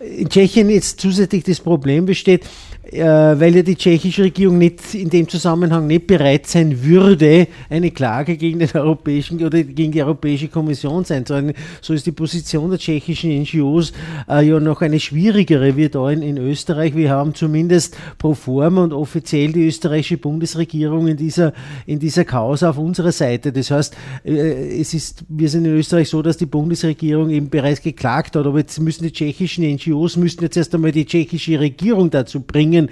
[0.00, 2.44] in Tschechien jetzt zusätzlich das Problem besteht,
[2.92, 8.36] weil ja die tschechische Regierung nicht in dem Zusammenhang nicht bereit sein würde, eine Klage
[8.36, 12.78] gegen den europäischen oder gegen die Europäische Kommission sein zu So ist die Position der
[12.78, 13.92] tschechischen NGOs
[14.28, 16.94] äh, ja noch eine schwierigere wie da in, in, Österreich.
[16.94, 21.52] Wir haben zumindest pro forma und offiziell die österreichische Bundesregierung in dieser,
[21.86, 23.52] in dieser Causa auf unserer Seite.
[23.52, 27.82] Das heißt, äh, es ist, wir sind in Österreich so, dass die Bundesregierung eben bereits
[27.82, 32.10] geklagt hat, aber jetzt müssen die tschechischen NGOs müssen jetzt erst einmal die tschechische Regierung
[32.10, 32.90] dazu bringen, and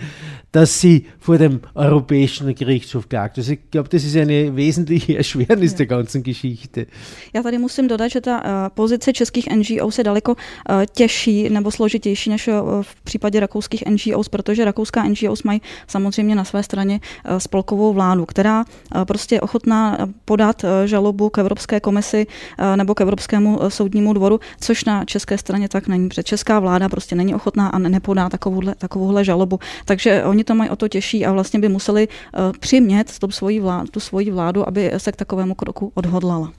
[0.53, 3.39] dass sie vor dem Europäischen Gerichtshof klagt.
[3.39, 5.79] Also ich glaube, das ist eine wesentliche Erschwernis ja.
[5.79, 6.87] der ganzen Geschichte.
[7.35, 11.71] Já tady musím dodat, že ta uh, pozice českých NGOs je daleko uh, těžší nebo
[11.71, 17.01] složitější než uh, v případě rakouských NGOs, protože rakouská NGOs mají samozřejmě na své straně
[17.31, 22.27] uh, spolkovou vládu, která uh, prostě je ochotná podat uh, žalobu k Evropské komisi
[22.59, 26.61] uh, nebo k Evropskému uh, soudnímu dvoru, což na české straně tak není, protože česká
[26.61, 29.59] vláda prostě není ochotná a nepodá takovouhle, takovouhle žalobu.
[29.85, 33.61] Takže oni to mají o to těžší a vlastně by museli uh, přimět tu svoji,
[33.61, 36.53] vládu, tu svoji vládu, aby se k takovému kroku odhodlala.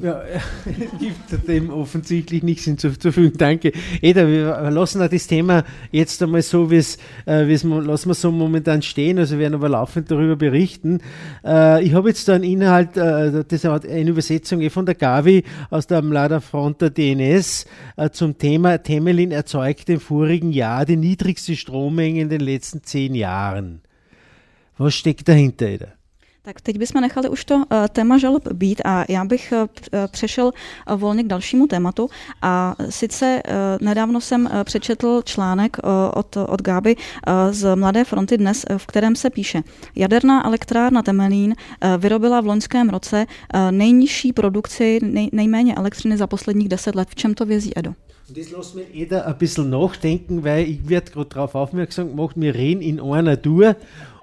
[0.00, 3.36] Ja, es gibt dem offensichtlich nichts hinzuzufügen.
[3.36, 3.72] Danke.
[4.00, 8.30] Eda, wir lassen auch das Thema jetzt einmal so, wie es, äh, lassen wir so
[8.30, 9.18] momentan stehen.
[9.18, 11.00] Also wir werden aber laufend darüber berichten.
[11.44, 14.94] Äh, ich habe jetzt da einen Inhalt, äh, das ist eine Übersetzung eh von der
[14.94, 17.66] Gavi aus der Amlada Fronta DNS
[18.12, 23.80] zum Thema Temelin erzeugt im vorigen Jahr die niedrigste Strommenge in den letzten zehn Jahren.
[24.76, 25.97] Was steckt dahinter, Eda?
[26.48, 29.68] Tak teď bychom nechali už to uh, téma žalob být a já bych uh,
[30.10, 32.08] přešel uh, volně k dalšímu tématu.
[32.42, 33.42] A sice
[33.80, 35.76] nedávno jsem přečetl článek
[36.14, 36.96] od, od Gáby
[37.50, 39.62] z Mladé fronty dnes, v kterém se píše,
[39.96, 41.54] jaderná elektrárna Temelín
[41.98, 43.26] vyrobila v loňském roce
[43.70, 47.08] nejnižší produkci, nej, nejméně elektřiny za posledních deset let.
[47.08, 47.94] V čem to vězí, Edo?
[48.30, 52.54] Das lässt mir jeder ein bisschen nachdenken, weil ich werde gerade darauf aufmerksam gemacht, wir
[52.54, 53.74] reden in einer Tour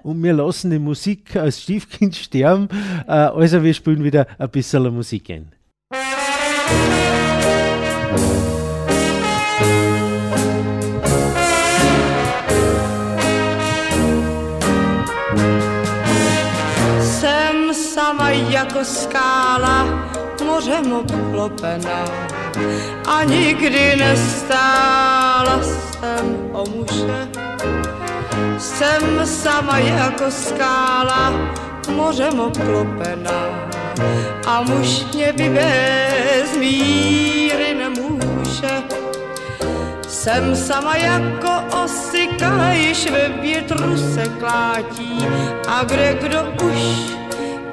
[0.06, 2.68] und wir lassen die Musik als Stiefkind sterben.
[3.08, 5.48] Äh, also wir spielen wieder ein bisschen Musik ein.
[17.00, 20.10] Jsem sama jako skála,
[20.46, 22.04] mořem obklopená
[23.06, 27.28] a nikdy nestála jsem o muže
[28.58, 31.32] jsem sama jako skála,
[31.88, 33.68] mořem obklopená
[34.46, 38.82] a muž mě by bez míry nemůže.
[40.08, 45.26] Jsem sama jako osika, již ve větru se klátí
[45.68, 47.16] a kde kdo už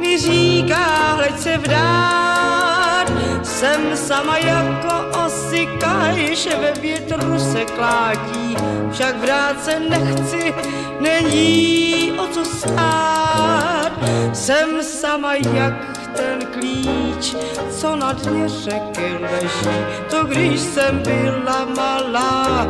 [0.04, 3.12] mi říká, hleď se vdát.
[3.44, 8.56] Jsem sama jako osika, již ve větru se klátí,
[8.92, 10.54] však vrát se nechci,
[11.00, 13.92] není o co stát.
[14.34, 17.36] Jsem sama jak ten klíč,
[17.80, 19.78] co na dně řeky leží.
[20.10, 22.68] To když jsem byla malá,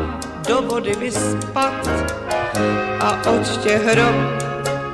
[0.48, 1.90] do vody vyspat
[3.00, 4.16] a od těch hrob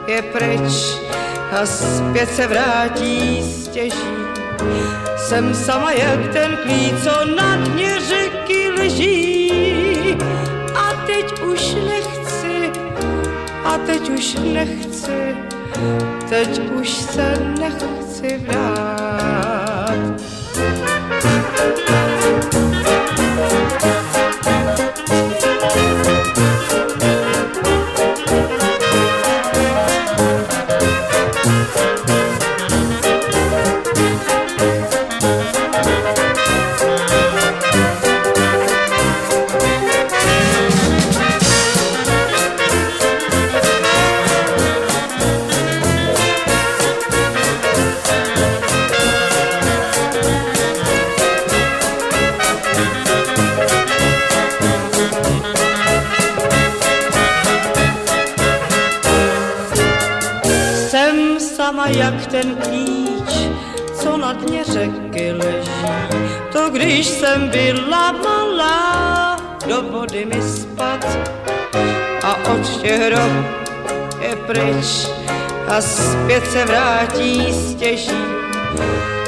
[0.08, 1.00] je pryč
[1.52, 4.20] a zpět se vrátí stěží.
[5.18, 10.18] Jsem sama jak ten klíč, co na dně řeky leží
[10.76, 12.72] a teď už nechci,
[13.64, 15.36] a teď už nechci,
[16.30, 19.00] teď už se nechci vrát.
[21.90, 21.99] jak
[62.32, 63.50] ten klíč,
[64.02, 65.70] co na dně řeky leží.
[66.52, 69.38] To když jsem byla malá,
[69.68, 71.06] do vody mi spad
[72.24, 73.32] a od těch hrob
[74.22, 75.08] je pryč
[75.68, 78.24] a zpět se vrátí stěží.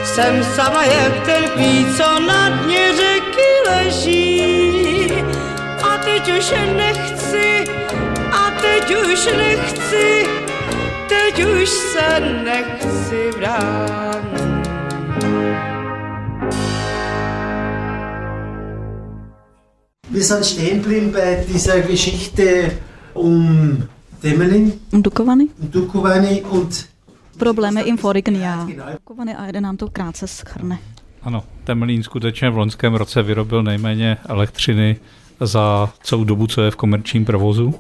[0.04, 5.12] Jsem sama jak ten klíč, co na dně řeky leží.
[5.84, 7.66] A teď už nechci,
[8.32, 10.26] a teď už nechci,
[11.36, 14.41] teď už se nechci vrátit.
[20.10, 22.72] Wir sind stehen geblieben bei dieser Geschichte
[23.13, 23.84] um
[24.22, 24.74] Temelin.
[24.91, 25.48] Um Dukovany.
[25.60, 26.89] Um Dukovany und
[27.38, 28.67] problémy im vorigen Jahr.
[28.94, 30.78] Dukovany a jeden nám to krátce schrne.
[31.22, 35.00] Ano, Temelín skutečně v loňském roce vyrobil nejméně elektřiny
[35.39, 37.74] za celou dobu, co je v komerčním provozu.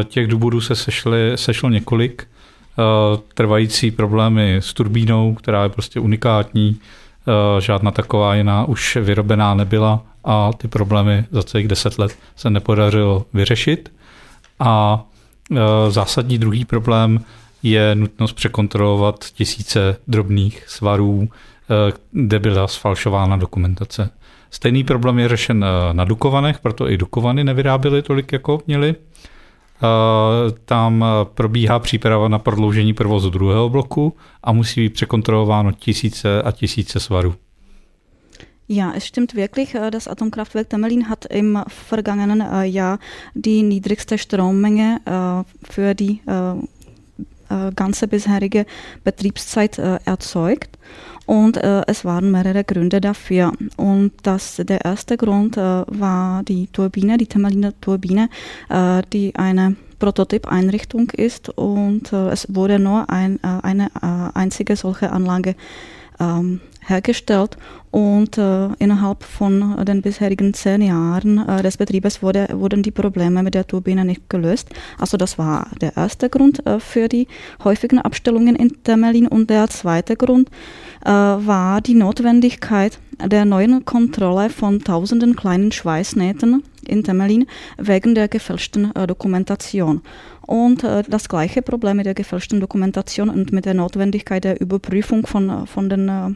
[0.00, 2.26] Eh, těch důvodů se sešly, sešlo několik.
[2.78, 9.54] Eh, trvající problémy s turbínou, která je prostě unikátní, eh, žádná taková jiná už vyrobená
[9.54, 13.92] nebyla a ty problémy za celých deset let se nepodařilo vyřešit.
[14.60, 15.04] A
[15.52, 15.56] eh,
[15.88, 17.20] zásadní druhý problém
[17.62, 21.28] je nutnost překontrolovat tisíce drobných svarů,
[22.12, 24.10] kde byla sfalšována dokumentace.
[24.50, 28.94] Stejný problém je řešen na Dukovanech, proto i Dukovany nevyráběly tolik, jako měli.
[30.64, 37.00] Tam probíhá příprava na prodloužení provozu druhého bloku a musí být překontrolováno tisíce a tisíce
[37.00, 37.34] svarů.
[38.68, 42.98] Ja, es stimmt wirklich, das Atomkraftwerk Temelin hat im vergangenen Jahr
[43.34, 45.00] die niedrigste Strommenge
[45.70, 46.20] für die
[47.74, 48.66] ganze bisherige
[49.04, 50.76] Betriebszeit erzeugt.
[51.26, 53.52] Und äh, es waren mehrere Gründe dafür.
[53.76, 58.28] Und das, der erste Grund äh, war die Turbine, die Temeliner Turbine,
[58.68, 64.76] äh, die eine Prototypeinrichtung ist und äh, es wurde nur ein, äh, eine äh, einzige
[64.76, 65.56] solche Anlage
[66.20, 67.56] ähm, hergestellt
[67.90, 73.42] und äh, innerhalb von den bisherigen zehn Jahren äh, des Betriebes wurde, wurden die Probleme
[73.42, 74.68] mit der Turbine nicht gelöst.
[74.98, 77.26] Also das war der erste Grund äh, für die
[77.64, 80.50] häufigen Abstellungen in Temelin und der zweite Grund
[81.04, 87.46] äh, war die Notwendigkeit der neuen Kontrolle von tausenden kleinen Schweißnähten in Temelin
[87.78, 90.02] wegen der gefälschten äh, Dokumentation.
[90.46, 95.26] Und äh, das gleiche Problem mit der gefälschten Dokumentation und mit der Notwendigkeit der Überprüfung
[95.26, 96.30] von, von den äh,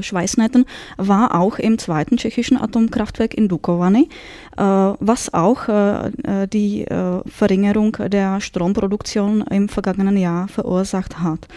[0.00, 0.64] Schweißnähten
[0.96, 4.08] war auch im zweiten tschechischen Atomkraftwerk in Dukovany,
[4.56, 6.10] äh, was auch äh,
[6.46, 6.86] die
[7.26, 11.48] Verringerung der Stromproduktion im vergangenen Jahr verursacht hat.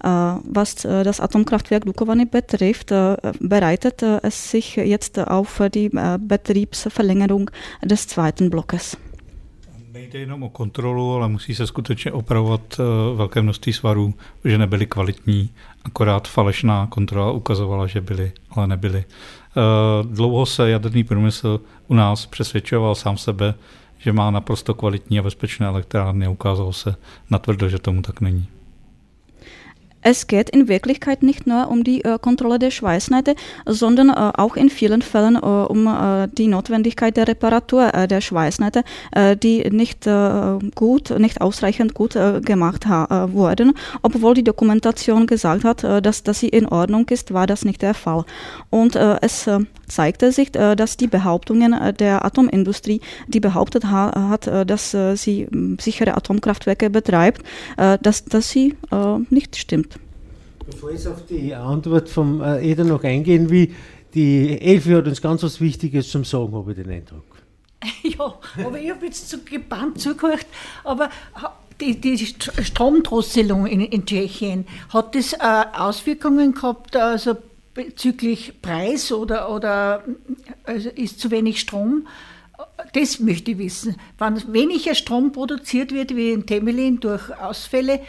[0.00, 2.88] Was das Atomkraftwerk Dukovany betrifft,
[3.40, 7.50] bereitet es sich jetzt auf die Betriebsverlängerung
[7.82, 8.98] des zweiten Blockes.
[10.14, 14.86] Nejde jenom o kontrolu, ale musí se skutečně opravovat uh, velké množství svarů, že nebyly
[14.86, 15.50] kvalitní,
[15.84, 19.04] akorát falešná kontrola ukazovala, že byly, ale nebyly.
[19.04, 23.54] Uh, dlouho se jaderný průmysl u nás přesvědčoval sám sebe,
[23.98, 26.96] že má naprosto kvalitní a bezpečné elektrárny a ukázalo se
[27.30, 28.48] natvrdo, že tomu tak není.
[30.06, 33.34] Es geht in Wirklichkeit nicht nur um die äh, Kontrolle der Schweißnähte,
[33.64, 38.20] sondern äh, auch in vielen Fällen äh, um äh, die Notwendigkeit der Reparatur äh, der
[38.20, 40.04] Schweißnähte, äh, die nicht
[40.74, 43.72] gut, nicht ausreichend gut gemacht wurden.
[44.02, 47.94] Obwohl die Dokumentation gesagt hat, dass, dass sie in Ordnung ist, war das nicht der
[47.94, 48.24] Fall.
[48.68, 49.48] Und es
[49.88, 55.46] zeigte sich, dass die Behauptungen der Atomindustrie, die behauptet hat, dass sie
[55.78, 57.42] sichere Atomkraftwerke betreibt,
[57.76, 58.74] dass, dass sie
[59.30, 59.98] nicht stimmt.
[60.66, 63.70] Bevor ich auf die Antwort vom Eder noch eingehen will,
[64.14, 67.24] die Elfi hat uns ganz was Wichtiges zum Sagen, habe ich den Eindruck.
[68.02, 70.46] Ja, aber ich habe jetzt so gebannt zugehört,
[70.84, 71.10] aber
[71.80, 75.38] die, die Stromdrosselung in, in, Tschechien, hat das äh,
[75.72, 77.36] Auswirkungen gehabt, also
[77.74, 80.04] bezüglich Preis oder, oder
[80.64, 82.06] also ist zu wenig Strom?
[82.92, 83.96] Das möchte ich wissen.
[84.18, 88.00] Wenn weniger Strom produziert wird wie in Temelin durch Ausfälle,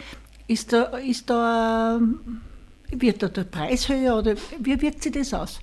[0.46, 2.00] ist da, ist da,
[2.90, 5.60] wird da der Preis höher oder wie wirkt sich das aus?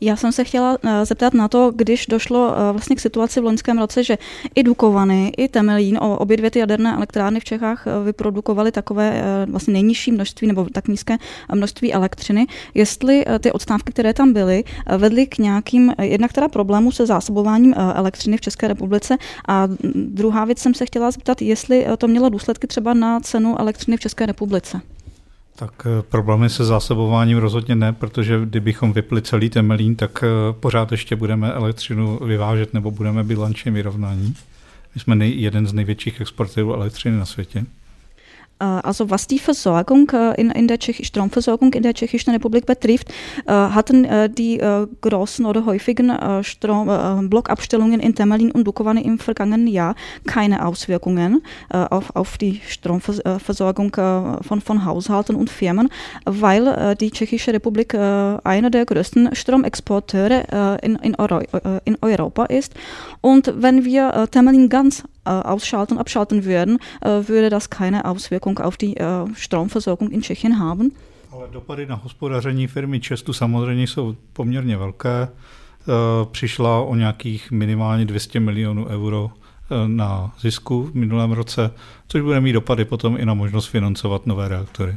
[0.00, 3.44] Já jsem se chtěla eh, zeptat na to, když došlo eh, vlastně k situaci v
[3.44, 4.18] loňském roce, že
[4.54, 9.72] i Dukovany, i Temelín, obě dvě ty jaderné elektrárny v Čechách eh, vyprodukovaly takové vlastně
[9.72, 11.18] nejnižší množství nebo tak nízké
[11.54, 12.46] množství elektřiny.
[12.74, 14.64] Jestli ty odstávky, které tam byly,
[14.96, 19.16] vedly k nějakým jednak teda problémů se zásobováním elektřiny v České republice
[19.48, 23.96] a druhá věc jsem se chtěla zeptat, jestli to mělo důsledky třeba na cenu elektřiny
[23.96, 24.80] v České republice.
[25.58, 30.92] Tak eh, problémy se zásobováním rozhodně ne, protože kdybychom vypli celý Temelín, tak eh, pořád
[30.92, 34.34] ještě budeme elektřinu vyvážet nebo budeme bilančně vyrovnání.
[34.94, 37.64] My jsme nej, jeden z největších exportérů elektřiny na světě.
[38.60, 42.66] Äh, also was die Versorgung äh, in, in der Tschech Stromversorgung in der Tschechischen Republik
[42.66, 43.10] betrifft,
[43.46, 44.60] äh, hatten die
[45.00, 49.94] großen oder häufigen Strom Blockabstellungen in Temelin und Dukovany im vergangenen Jahr
[50.26, 53.94] keine Auswirkungen auf, auf die Stromversorgung
[54.42, 55.88] von, von Haushalten und Firmen,
[56.24, 61.40] weil die Tschechische Republik einer der größten Stromexporteure in, in, Euro,
[61.84, 62.74] in Europa ist.
[63.20, 68.94] Und wenn wir Temelin ganz ausschalten und abschalten würden, würde das keine Auswirkung auf die
[69.34, 70.92] Stromversorgung in Tschechien haben.
[71.32, 75.28] Ale dopady na hospodaření firmy Čestu samozřejmě jsou poměrně velké.
[76.30, 79.30] Přišla o nějakých minimálně 200 milionů euro
[79.86, 81.70] na zisku v minulém roce,
[82.08, 84.96] což bude mít dopady potom i na možnost financovat nové reaktory.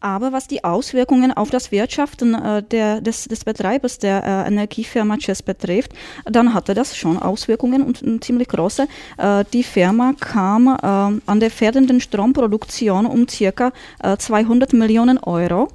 [0.00, 5.18] Aber was die Auswirkungen auf das Wirtschaften äh, der, des, des Betreibers der äh, Energiefirma
[5.18, 5.92] Chess betrifft,
[6.24, 8.88] dann hatte das schon Auswirkungen und, und ziemlich große.
[9.18, 13.72] Äh, die Firma kam äh, an der fährenden Stromproduktion um circa
[14.18, 15.68] 200 äh, Millionen Euro,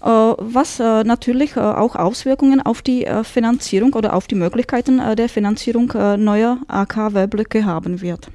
[0.00, 6.58] äh, was natürlich auch Auswirkungen auf die Finanzierung oder auf die Möglichkeiten der Finanzierung neuer
[6.68, 8.28] AKW-Blöcke haben wird.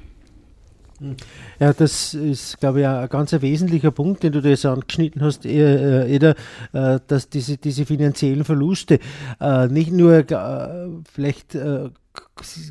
[1.60, 5.46] Ja, das ist, glaube ich, ein ganz wesentlicher Punkt, den du da jetzt angeschnitten hast,
[5.46, 6.34] äh, Eder,
[6.72, 8.98] äh, dass diese, diese finanziellen Verluste
[9.40, 10.24] äh, nicht nur
[11.12, 11.56] vielleicht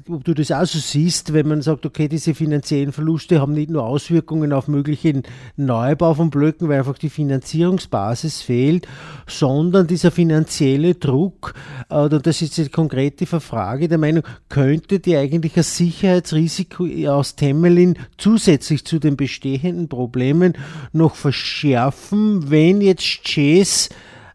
[0.09, 3.69] ob du das auch so siehst, wenn man sagt, okay, diese finanziellen Verluste haben nicht
[3.69, 5.23] nur Auswirkungen auf möglichen
[5.55, 8.87] Neubau von Blöcken, weil einfach die Finanzierungsbasis fehlt,
[9.27, 11.53] sondern dieser finanzielle Druck,
[11.89, 17.35] oder das ist jetzt konkret die Frage der Meinung, könnte die eigentlich ein Sicherheitsrisiko aus
[17.35, 20.53] Temelin zusätzlich zu den bestehenden Problemen
[20.93, 23.89] noch verschärfen, wenn jetzt Chase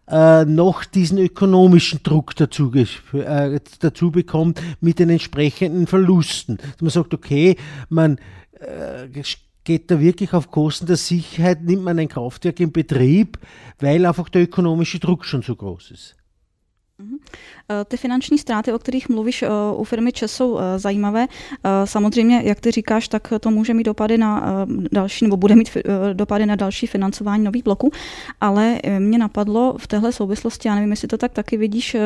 [0.09, 6.57] äh, noch diesen ökonomischen Druck dazu, äh, dazu bekommt mit den entsprechenden Verlusten.
[6.57, 7.57] Dass man sagt, okay,
[7.88, 8.18] man
[8.61, 9.09] äh,
[9.64, 13.38] geht da wirklich auf Kosten der Sicherheit, nimmt man ein Kraftwerk in Betrieb,
[13.78, 16.16] weil einfach der ökonomische Druck schon so groß ist.
[17.03, 17.18] Mhm.
[17.70, 21.26] Eh, ty finanční ztráty, o kterých mluvíš eh, u firmy ČES, jsou eh, zajímavé.
[21.84, 25.76] Samozřejmě, jak ty říkáš, tak to může mít dopady na další, nebo bude mít
[26.12, 27.90] dopady na další financování nových bloků,
[28.40, 31.96] ale mě napadlo v téhle souvislosti, já nevím, jestli to tak taky vidíš,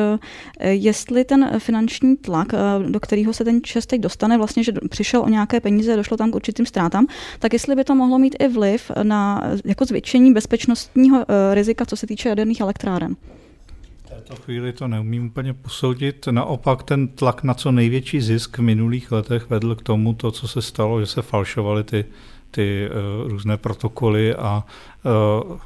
[0.59, 2.47] jestli ten finanční tlak,
[2.89, 6.31] do kterého se ten ČES teď dostane, vlastně, že přišel o nějaké peníze, došlo tam
[6.31, 7.07] k určitým ztrátám,
[7.39, 12.07] tak jestli by to mohlo mít i vliv na jako zvětšení bezpečnostního rizika, co se
[12.07, 13.15] týče jaderných elektráren
[14.09, 16.27] této chvíli to neumím úplně posoudit.
[16.31, 20.47] Naopak ten tlak na co největší zisk v minulých letech vedl k tomu, to, co
[20.47, 22.05] se stalo, že se falšovaly ty,
[22.51, 24.63] ty uh, různé protokoly a
[25.45, 25.57] uh,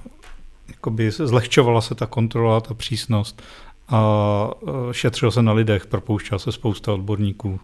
[0.67, 3.41] jakoby zlehčovala se ta kontrola, ta přísnost
[3.87, 7.59] a uh, šetřilo se na lidech, propouštěla se spousta odborníků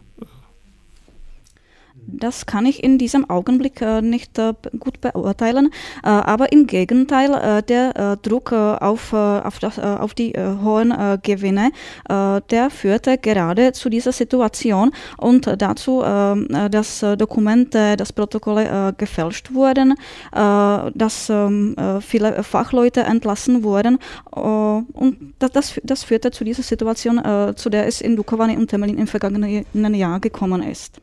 [2.10, 5.70] Das kann ich in diesem Augenblick äh, nicht äh, gut beurteilen,
[6.04, 10.94] äh, aber im Gegenteil, der Druck auf, auf, das, auf die hohen
[11.24, 11.72] Gewinne,
[12.10, 19.96] der führte gerade zu dieser Situation und dazu, dass Dokumente, dass Protokolle gefälscht wurden,
[20.32, 23.98] dass ähm, viele Fachleute entlassen wurden
[24.32, 27.22] und das, das, das führte zu dieser Situation,
[27.56, 31.02] zu der es in Dukovany und Temelin im vergangenen Jahr gekommen ist.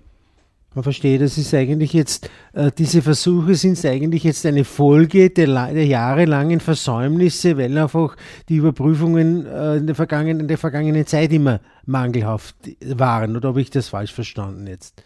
[0.74, 5.72] Man versteht, das ist eigentlich jetzt, äh, diese Versuche sind eigentlich jetzt eine Folge der,
[5.72, 8.16] der, jahrelangen Versäumnisse, weil einfach
[8.48, 13.36] die Überprüfungen äh, in, der vergangenen, in der vergangenen Zeit immer mangelhaft waren.
[13.36, 15.00] Oder habe ich das falsch verstanden jetzt?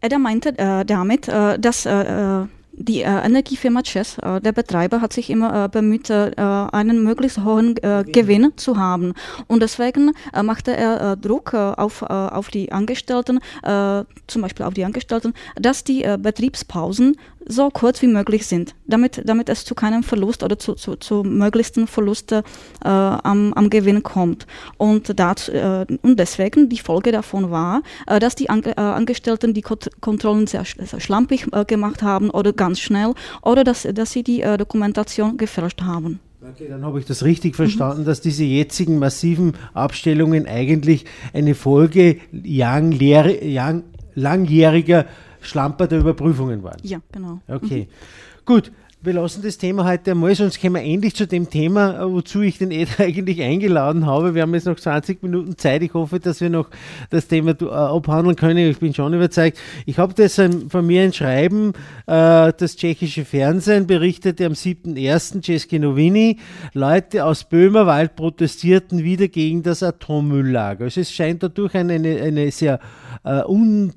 [0.00, 2.46] Edda meinte äh, damit, äh, dass äh, äh
[2.78, 7.44] die äh, Energiefirma Chess, äh, der Betreiber, hat sich immer äh, bemüht, äh, einen möglichst
[7.44, 9.14] hohen äh, Gewinn zu haben.
[9.46, 13.40] Und deswegen äh, machte er Druck auf, auf die Angestellten,
[14.26, 17.16] zum Beispiel auf die Angestellten, dass die Betriebspausen
[17.48, 21.24] so kurz wie möglich sind, damit, damit es zu keinem Verlust oder zu, zu, zu
[21.24, 22.42] möglichsten Verlust äh,
[22.82, 24.46] am, am Gewinn kommt.
[24.76, 29.62] Und, dazu, äh, und deswegen die Folge davon war, äh, dass die Ange Angestellten die
[29.62, 34.44] Kont Kontrollen sehr, sehr schlampig gemacht haben oder ganz schnell oder dass, dass sie die
[34.58, 36.20] Dokumentation gefälscht haben.
[36.40, 42.18] Okay, dann habe ich das richtig verstanden, dass diese jetzigen massiven Abstellungen eigentlich eine Folge
[42.32, 42.92] young,
[44.14, 45.06] langjähriger
[45.40, 46.78] Schlamper der Überprüfungen waren.
[46.82, 47.40] Ja, genau.
[47.48, 47.88] Okay.
[47.88, 48.44] Mhm.
[48.44, 52.12] Gut, wir lassen das Thema heute einmal, sonst kommen wir endlich zu dem Thema, äh,
[52.12, 54.34] wozu ich den Ed eigentlich eingeladen habe.
[54.34, 55.82] Wir haben jetzt noch 20 Minuten Zeit.
[55.82, 56.68] Ich hoffe, dass wir noch
[57.10, 58.68] das Thema äh, abhandeln können.
[58.68, 59.56] Ich bin schon überzeugt.
[59.86, 61.74] Ich habe das von mir ein Schreiben,
[62.06, 65.44] äh, das tschechische Fernsehen berichtete am 7.1.
[65.44, 66.38] Ceski Novini,
[66.72, 70.84] Leute aus Böhmerwald protestierten wieder gegen das Atommülllager.
[70.84, 72.80] Also es scheint dadurch eine, eine sehr
[73.22, 73.92] äh, un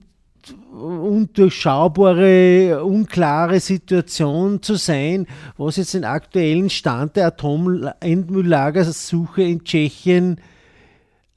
[0.71, 5.27] undurchschaubare, unklare Situation zu sein,
[5.57, 10.41] was jetzt den aktuellen Stand der Atomendmülllagersuche in Tschechien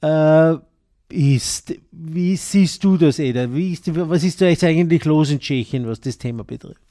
[0.01, 0.55] äh,
[1.09, 1.75] ist.
[1.91, 3.43] Wie siehst du das, Eda?
[3.43, 6.81] Ist, was ist da jetzt eigentlich los in Tschechien, was das Thema betrifft?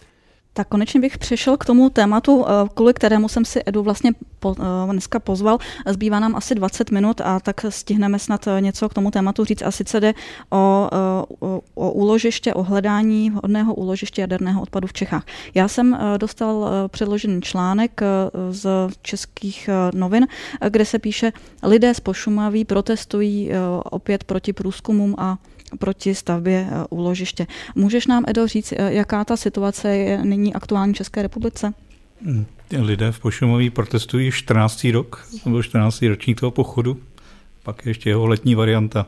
[0.56, 4.54] Tak konečně bych přešel k tomu tématu, eh, kvůli kterému jsem si Edu vlastně po,
[4.58, 5.58] eh, dneska pozval.
[5.86, 9.62] Zbývá nám asi 20 minut a tak stihneme snad eh, něco k tomu tématu říct.
[9.62, 10.14] A sice jde
[10.50, 10.88] o,
[11.40, 15.24] o, o úložiště, o hledání vhodného úložiště jaderného odpadu v Čechách.
[15.54, 18.00] Já jsem dostal předložený článek
[18.50, 18.68] z
[19.02, 20.26] českých novin,
[20.68, 21.32] kde se píše,
[21.62, 23.50] lidé z Pošumaví protestují
[23.84, 25.38] opět proti průzkumům a
[25.78, 27.46] proti stavbě eh, úložiště.
[27.74, 31.74] Můžeš nám, Edo, říct, eh, jaká ta situace je nyní aktuální v České republice?
[32.24, 32.46] Hmm,
[32.78, 34.92] lidé v Pošumoví protestují 14.
[34.92, 36.08] rok, nebo 14.
[36.08, 37.00] ročník toho pochodu,
[37.62, 39.06] pak je ještě jeho letní varianta.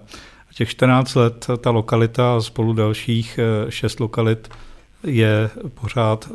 [0.50, 4.48] A těch 14 let ta lokalita a spolu dalších eh, šest lokalit
[5.04, 6.28] je pořád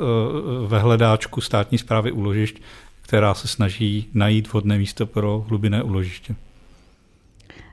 [0.68, 2.62] ve hledáčku státní zprávy úložišť,
[3.02, 6.36] která se snaží najít vhodné místo pro hlubinné úložiště.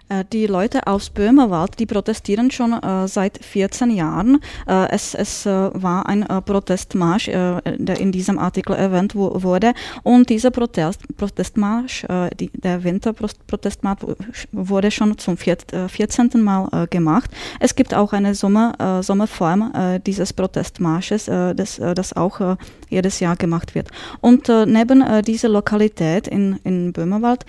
[0.09, 4.41] Äh, die Leute aus Böhmerwald, die protestieren schon äh, seit 14 Jahren.
[4.67, 9.73] Äh, es, es war ein Protestmarsch, der in diesem Artikel erwähnt wurde.
[10.03, 12.07] Und dieser Protest, Protestmarsch,
[12.39, 16.31] die, der Winterprotestmarsch wurde schon zum 14.
[16.37, 17.31] Mal gemacht.
[17.61, 22.57] Es gibt auch eine Sommer, Sommerform dieses Protestmarsches, das, das auch
[22.89, 23.89] jedes Jahr gemacht wird.
[24.21, 27.45] Und neben dieser Lokalität in, in Böhmerwald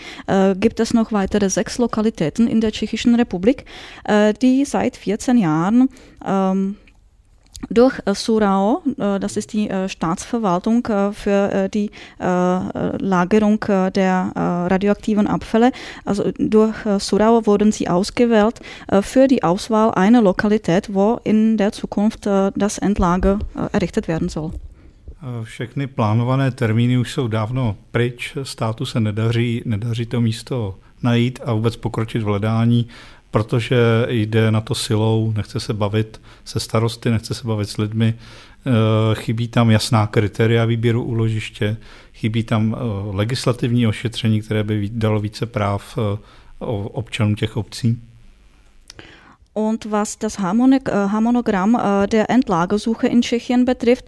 [0.60, 3.66] gibt es noch weitere sechs Lokalitäten in der Tschechischen Republik,
[4.04, 5.90] äh, die seit 14 Jahren
[6.26, 6.76] ähm,
[7.70, 13.60] durch äh, Surao, äh, das ist die Staatsverwaltung für die Lagerung
[13.94, 15.72] der radioaktiven Abfälle,
[16.06, 18.60] also durch Surao wurden sie ausgewählt
[19.02, 23.40] für die Auswahl einer Lokalität, wo in der Zukunft das Endlager
[23.74, 24.52] errichtet werden soll.
[25.44, 31.54] Všechny plánované termíny už jsou dávno pryč, státu se nedaří, nedaří to místo najít a
[31.54, 32.88] vůbec pokročit v hledání,
[33.32, 33.78] protože
[34.10, 38.72] jde na to silou, nechce se bavit se starosty, nechce se bavit s lidmi, eh,
[39.16, 41.78] chybí tam jasná kritéria výběru úložiště,
[42.14, 46.18] chybí tam eh, legislativní ošetření, které by dalo více práv eh,
[46.92, 48.02] občanům těch obcí.
[49.60, 54.06] Und was das äh, Harmonogramm äh, der Endlagersuche in Tschechien betrifft,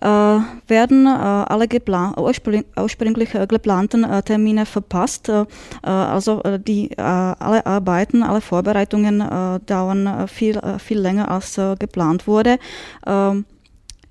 [0.00, 5.30] äh, werden alle geplan ursprünglich geplanten Termine verpasst.
[5.82, 9.18] Also die, alle Arbeiten, alle Vorbereitungen
[9.66, 12.58] dauern viel, viel länger als geplant wurde.
[13.06, 13.44] Ähm,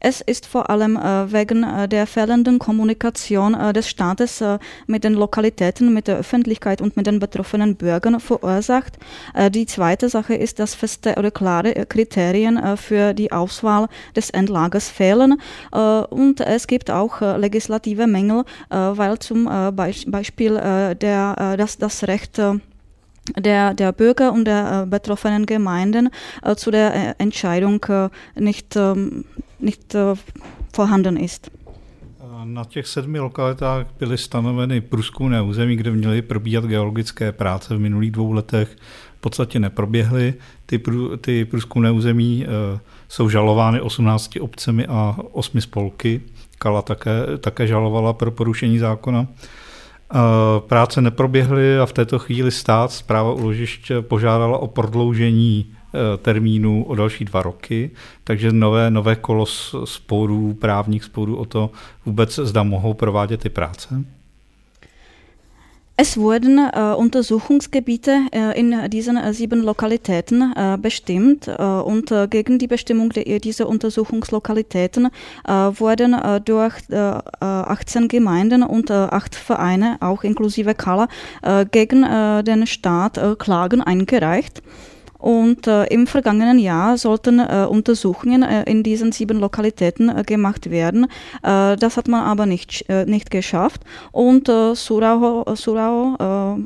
[0.04, 4.44] es ist vor allem äh, wegen äh, der fehlenden Kommunikation äh, des Staates
[4.88, 8.98] mit den Lokalitäten, mit der Öffentlichkeit und mit den betroffenen Bürgern verursacht.
[9.52, 15.40] die zweite Sache ist, dass feste oder klare Kriterien für die Auswahl des Endlagers fehlen.
[15.72, 22.42] und es gibt auch legislative Mängel, weil zum Beispiel der, das, das Recht
[23.40, 26.10] der, der Bürger und der äh, betroffenen Gemeinden
[26.44, 27.86] äh, zu der äh, Entscheidung
[28.36, 29.26] nicht, ähm,
[29.60, 29.98] nicht
[30.74, 31.52] vorhanden ist.
[32.44, 38.12] Na těch sedmi lokalitách byly stanoveny průzkumné území, kde měly probíhat geologické práce v minulých
[38.12, 38.78] dvou letech.
[39.22, 40.34] podstatě neproběhly.
[40.66, 42.46] Ty, prů, ty průzkumné území
[43.10, 46.22] jsou žalovány 18 obcemi a 8 spolky.
[46.58, 49.28] Kala také, také žalovala pro porušení zákona.
[50.60, 56.96] Práce neproběhly a v této chvíli stát zpráva uložišť požádala o prodloužení e, termínu o
[56.96, 57.92] další dva roky,
[58.24, 59.46] takže nové, nové kolo
[59.86, 61.70] sporů, právních sporů o to
[62.06, 64.04] vůbec zda mohou provádět ty práce.
[65.98, 72.28] Es wurden äh, Untersuchungsgebiete äh, in diesen äh, sieben Lokalitäten äh, bestimmt äh, und äh,
[72.28, 75.10] gegen die Bestimmung de, dieser Untersuchungslokalitäten
[75.46, 76.16] wurden
[76.46, 76.76] durch
[77.40, 81.08] 18 Gemeinden und acht Vereine, auch inklusive Kala,
[81.72, 84.62] gegen den Staat Klagen eingereicht.
[85.22, 90.72] Und äh, im vergangenen Jahr sollten äh, Untersuchungen äh, in diesen sieben Lokalitäten äh, gemacht
[90.72, 91.06] werden.
[91.44, 93.84] Äh, das hat man aber nicht, äh, nicht geschafft.
[94.12, 96.16] Und Surao, Surao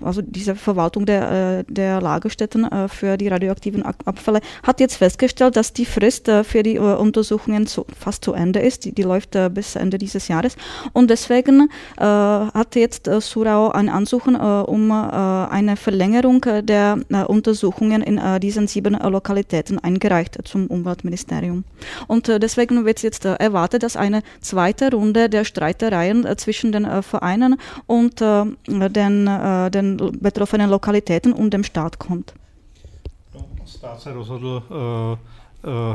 [0.01, 5.85] also diese Verwaltung der, der Lagerstätten für die radioaktiven Abfälle, hat jetzt festgestellt, dass die
[5.85, 8.85] Frist für die Untersuchungen zu, fast zu Ende ist.
[8.85, 10.55] Die, die läuft bis Ende dieses Jahres.
[10.93, 18.93] Und deswegen hat jetzt Surao ein Ansuchen um eine Verlängerung der Untersuchungen in diesen sieben
[18.93, 21.63] Lokalitäten eingereicht zum Umweltministerium.
[22.07, 26.71] Und äh, deswegen wird jetzt äh, erwartet, dass eine zweite Runde der Streitereien äh, zwischen
[26.71, 28.21] den Vereinen und
[28.67, 29.29] den,
[29.75, 32.33] den betroffenen Lokalitäten und dem Staat kommt.
[33.65, 34.63] Stát se rozhodl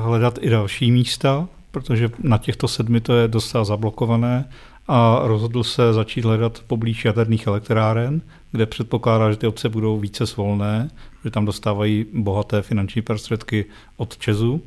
[0.05, 4.44] hledat i další místa, protože na těchto sedmi to je dost zablokované
[4.88, 8.22] a rozhodl se začít hledat poblíž jaderných elektráren,
[8.53, 10.90] kde předpokládá, že ty obce budou více svolné,
[11.24, 13.64] že tam dostávají bohaté finanční prostředky
[13.96, 14.62] od Česu.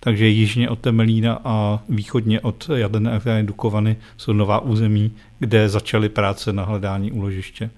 [0.00, 6.08] Takže jižně od Temelína a východně od jaderné elektrárny Dukovany jsou nová území, kde začaly
[6.08, 7.70] práce na hledání úložiště.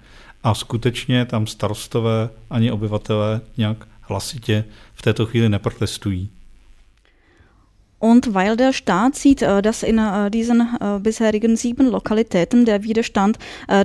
[0.43, 4.63] A skutečně tam starostové ani obyvatelé nějak hlasitě
[4.93, 6.29] v této chvíli neprotestují.
[7.99, 12.83] Und weil der Staat sieht, äh, dass in äh, diesen äh, bisherigen sieben Lokalitäten der
[12.83, 13.39] Widerstand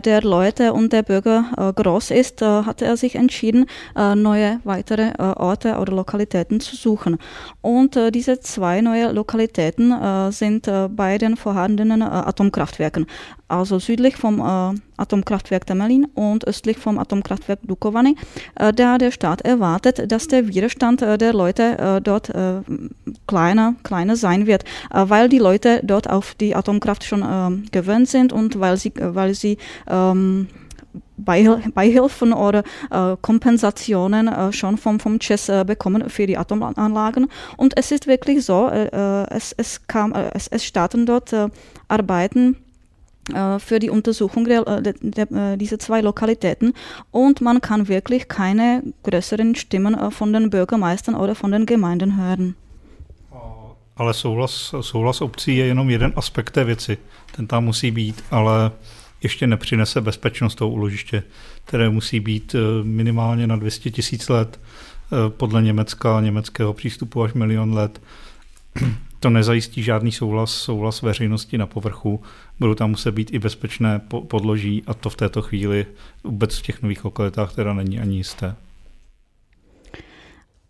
[0.04, 5.92] der Leute und der Bürger groß ist, hat er sich entschieden, neue weitere Orte oder
[5.92, 7.18] Lokalitäten zu suchen.
[7.60, 9.94] Und diese zwei neue Lokalitäten
[10.30, 13.06] sind bei den vorhandenen Atomkraftwerken
[13.52, 18.16] also südlich vom äh, Atomkraftwerk Temelin und östlich vom Atomkraftwerk Dukovany,
[18.56, 22.62] äh, da der Staat erwartet, dass der Widerstand äh, der Leute äh, dort äh,
[23.26, 28.08] kleiner, kleiner sein wird, äh, weil die Leute dort auf die Atomkraft schon ähm, gewöhnt
[28.08, 30.48] sind und weil sie, weil sie ähm,
[31.16, 37.28] Beihilfen oder äh, Kompensationen äh, schon vom, vom CES äh, bekommen für die Atomanlagen.
[37.56, 41.32] Und es ist wirklich so, es, es, kam, es, es starten dort
[41.88, 42.56] Arbeiten
[43.58, 46.72] für die Untersuchung der, äh, der, der, äh, dieser zwei Lokalitäten
[47.10, 52.56] und man kann wirklich keine größeren Stimmen von den Bürgermeistern oder von den Gemeinden hören.
[53.96, 56.98] Ale souhlas, souhlas obcí je jenom jeden aspekt té věci.
[57.36, 58.70] Ten tam musí být, ale
[59.22, 61.22] ještě nepřinese bezpečnost toho úložiště,
[61.64, 64.60] které musí být minimálně na 200 tisíc let,
[65.28, 68.00] podle Německa, německého přístupu až milion let
[69.22, 72.22] to nezajistí žádný souhlas, souhlas veřejnosti na povrchu.
[72.60, 75.86] Budou tam muset být i bezpečné podloží a to v této chvíli
[76.24, 78.56] vůbec v těch nových lokalitách teda není ani jisté.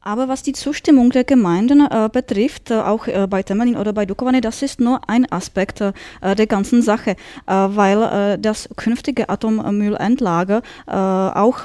[0.05, 4.05] Aber was die Zustimmung der Gemeinden äh, betrifft, äh, auch äh, bei Temelin oder bei
[4.05, 5.93] Dukovany, das ist nur ein Aspekt äh,
[6.35, 11.65] der ganzen Sache, äh, weil äh, das künftige Atommüllendlager auch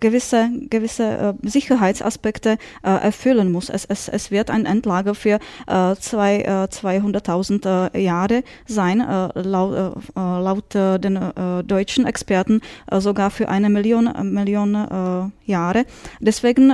[0.00, 3.68] gewisse, gewisse Sicherheitsaspekte erfüllen muss.
[3.68, 8.98] Es, es, es wird ein Endlager für zwei, 200.000 Jahre sein,
[9.34, 11.18] laut, laut den
[11.66, 12.60] deutschen Experten
[12.90, 15.84] sogar für eine Million, Million Jahre.
[16.20, 16.72] Deswegen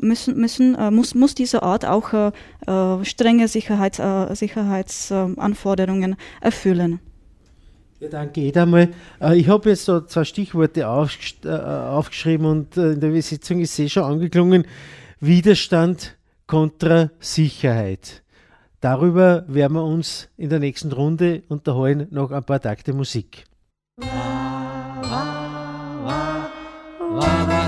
[0.00, 2.32] müssen müssen, müssen äh, muss, muss dieser Ort auch äh,
[2.66, 4.00] äh, strenge Sicherheits,
[4.38, 7.00] Sicherheitsanforderungen erfüllen.
[8.00, 8.40] Ja, danke.
[8.40, 8.88] Jeder mal.
[9.34, 14.64] Ich habe jetzt so zwei Stichworte aufgeschrieben und in der Sitzung ist eh schon angeklungen.
[15.20, 16.16] Widerstand
[16.46, 18.22] kontra Sicherheit.
[18.80, 23.44] Darüber werden wir uns in der nächsten Runde unterhalten, noch ein paar Takte Musik.
[23.98, 24.06] Wa,
[25.02, 26.50] wa,
[27.18, 27.59] wa,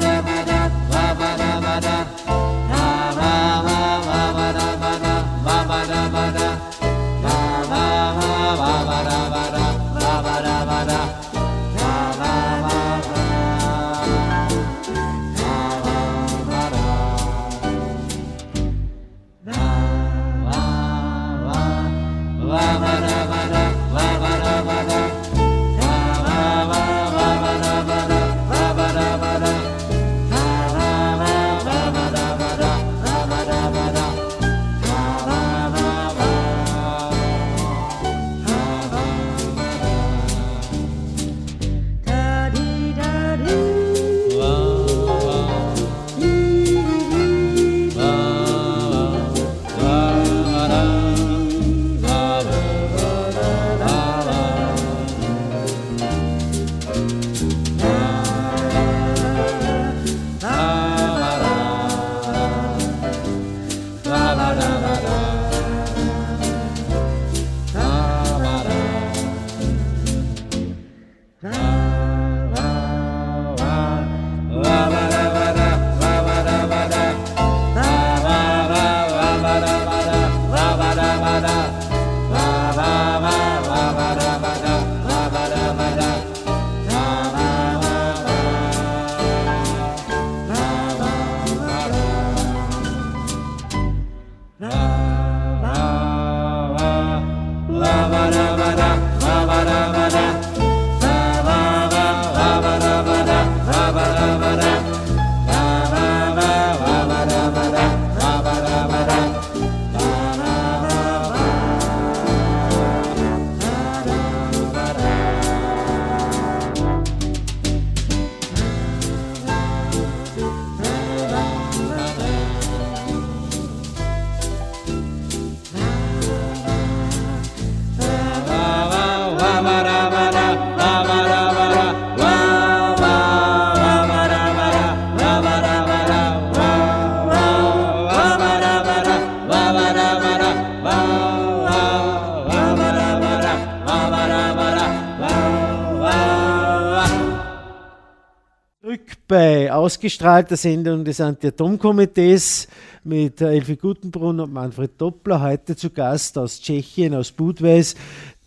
[149.93, 152.67] bei ausgestrahlter Sendung des Anti-Atom-Komitees
[153.05, 155.43] mit Elfi Gutenbrunn und Manfred Doppler.
[155.43, 157.95] Heute zu Gast aus Tschechien, aus Budweis,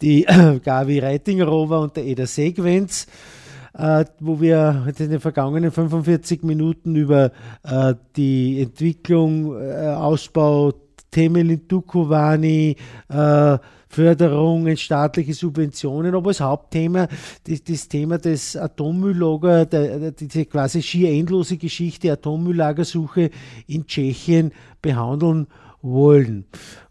[0.02, 0.26] die
[0.64, 3.06] Gavi Reitingerova und der Eda Segwenz.
[3.78, 7.32] Äh, wo wir in den vergangenen 45 Minuten über
[7.64, 10.74] äh, die Entwicklung, äh, Ausbau
[11.12, 12.76] Temelin Dukovani,
[13.96, 17.08] Förderungen, staatliche Subventionen, aber als Hauptthema
[17.46, 19.66] das, das Thema des Atommülllager,
[20.12, 23.30] diese quasi schier endlose Geschichte Atommülllagersuche
[23.68, 25.48] in Tschechien behandeln
[25.82, 26.44] wollen.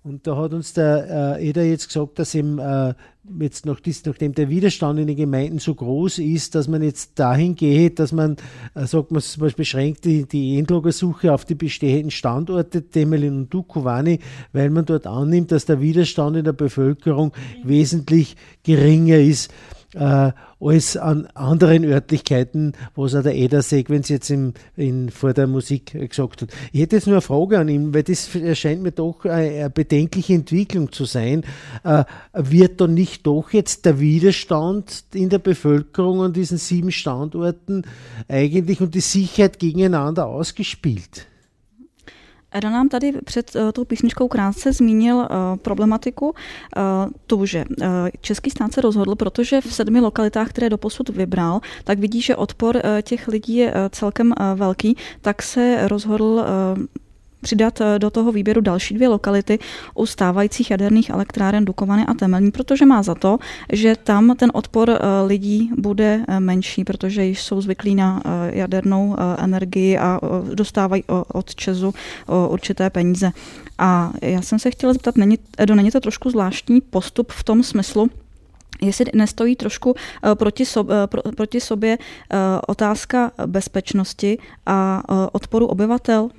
[0.07, 2.93] Und da hat uns der äh, Eder jetzt gesagt, dass ihm äh,
[3.41, 7.19] jetzt noch dies, nachdem der Widerstand in den Gemeinden so groß ist, dass man jetzt
[7.19, 8.37] dahin geht, dass man,
[8.75, 13.55] äh, sagt man zum Beispiel, beschränkt die, die Endlagersuche auf die bestehenden Standorte Temelin und
[13.55, 14.19] Dukovani,
[14.53, 17.33] weil man dort annimmt, dass der Widerstand in der Bevölkerung
[17.63, 19.51] wesentlich geringer ist.
[19.95, 20.33] Äh,
[20.65, 25.93] als an anderen Örtlichkeiten, was auch der Eder Sequenz jetzt im, in, vor der Musik
[25.93, 26.51] gesagt hat.
[26.73, 30.35] Ich hätte jetzt nur eine Frage an ihn, weil das erscheint mir doch eine, bedenkliche
[30.35, 31.45] Entwicklung zu sein.
[31.83, 37.83] Äh, wird da nicht doch jetzt der Widerstand in der Bevölkerung an diesen sieben Standorten
[38.29, 41.27] eigentlich und die Sicherheit gegeneinander ausgespielt?
[42.55, 45.27] Eda nám tady před uh, tou písničkou krátce zmínil uh,
[45.57, 46.33] problematiku uh,
[47.27, 47.87] tu, že uh,
[48.21, 52.77] český stát se rozhodl, protože v sedmi lokalitách, které doposud vybral, tak vidí, že odpor
[52.77, 57.04] uh, těch lidí je uh, celkem uh, velký, tak se rozhodl uh,
[57.45, 59.59] přidat eh, do toho výběru další dvě lokality
[59.95, 63.39] u stávajících jaderných elektráren Dukovany a Temelní, protože má za to,
[63.73, 69.17] že tam ten odpor eh, lidí bude eh, menší, protože již jsou zvyklí na jadernou
[69.39, 70.21] energii a
[70.55, 71.95] dostávají od Česu
[72.49, 73.31] určité peníze.
[73.79, 77.63] A já jsem se chtěla zeptat, není, Edo, není to trošku zvláštní postup v tom
[77.63, 78.11] smyslu,
[78.83, 79.95] jestli nestojí trošku
[80.35, 80.97] proti, sobě,
[81.37, 81.99] proti sobě
[82.67, 86.31] otázka bezpečnosti a odporu obyvatel?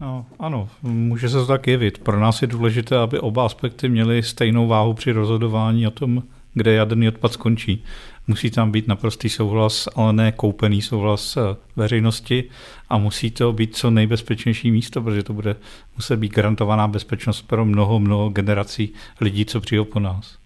[0.00, 1.98] No, ano, může se to tak jevit.
[1.98, 6.22] Pro nás je důležité, aby oba aspekty měly stejnou váhu při rozhodování o tom,
[6.54, 7.84] kde jaderný odpad skončí.
[8.26, 11.40] Musí tam být naprostý souhlas, ale ne koupený souhlas eh,
[11.76, 12.44] veřejnosti
[12.88, 15.56] a musí to být co nejbezpečnější místo, protože to bude
[15.96, 20.45] muset být garantovaná bezpečnost pro mnoho, mnoho generací lidí, co přijdou po nás.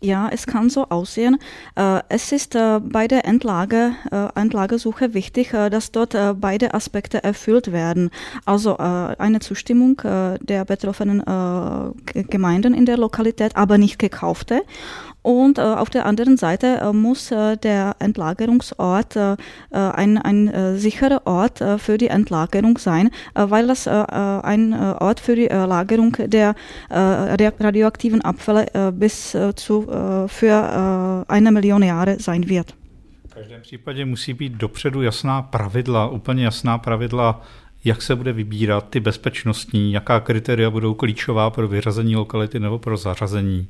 [0.00, 1.38] Ja, es kann so aussehen.
[1.74, 7.72] Äh, es ist äh, bei der Endlage, äh, Endlagesuche wichtig, dass dort beide Aspekte erfüllt
[7.72, 8.10] werden.
[8.44, 10.00] Also eine Zustimmung
[10.40, 11.22] der betroffenen
[12.12, 14.62] Gemeinden in der Lokalität, aber nicht gekaufte.
[15.22, 19.16] Und äh, auf der anderen Seite äh, muss äh, der Entlagerungsort
[19.70, 26.16] ein, ein sicherer Ort für die Entlagerung sein, weil das ein Ort für die Lagerung
[26.18, 26.54] der
[26.90, 29.86] radioaktiven Abfälle bis zu
[30.28, 32.74] für eine Million Jahre sein wird.
[33.28, 37.42] V každém případě musí být dopředu jasná pravidla, úplně jasná pravidla,
[37.84, 42.96] jak se bude vybírat ty bezpečnostní, jaká kritéria budou klíčová pro vyřazení lokality nebo pro
[42.96, 43.68] zařazení.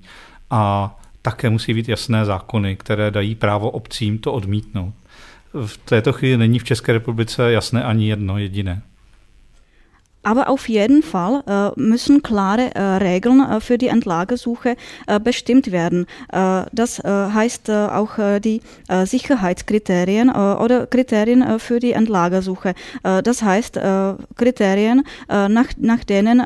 [0.50, 4.94] A také musí být jasné zákony, které dají právo obcím to odmítnout.
[5.66, 8.82] V této chvíli není v České republice jasné ani jedno jediné.
[10.28, 14.76] Aber auf jeden Fall äh, müssen klare äh, Regeln äh, für die Entlagesuche
[15.06, 16.04] äh, bestimmt werden.
[16.30, 18.60] Äh, das äh, heißt auch die
[19.04, 22.74] Sicherheitskriterien oder Kriterien für die Entlagesuche.
[23.02, 23.78] das heißt
[24.36, 26.40] Kriterien, nach, nach denen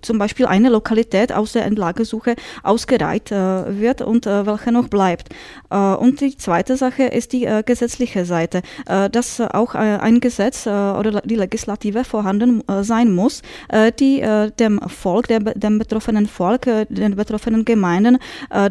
[0.00, 5.28] zum Beispiel eine Lokalität aus der Entlagesuche ausgereiht wird und welche noch bleibt.
[5.70, 8.62] und die zweite Sache ist die gesetzliche Seite.
[8.86, 14.50] dass auch ein Gesetz oder die Legislative Legislative vorhanden äh, sein muss, äh, die äh,
[14.50, 18.18] dem Volk, der, dem betroffenen Volk, den betroffenen Gemeinden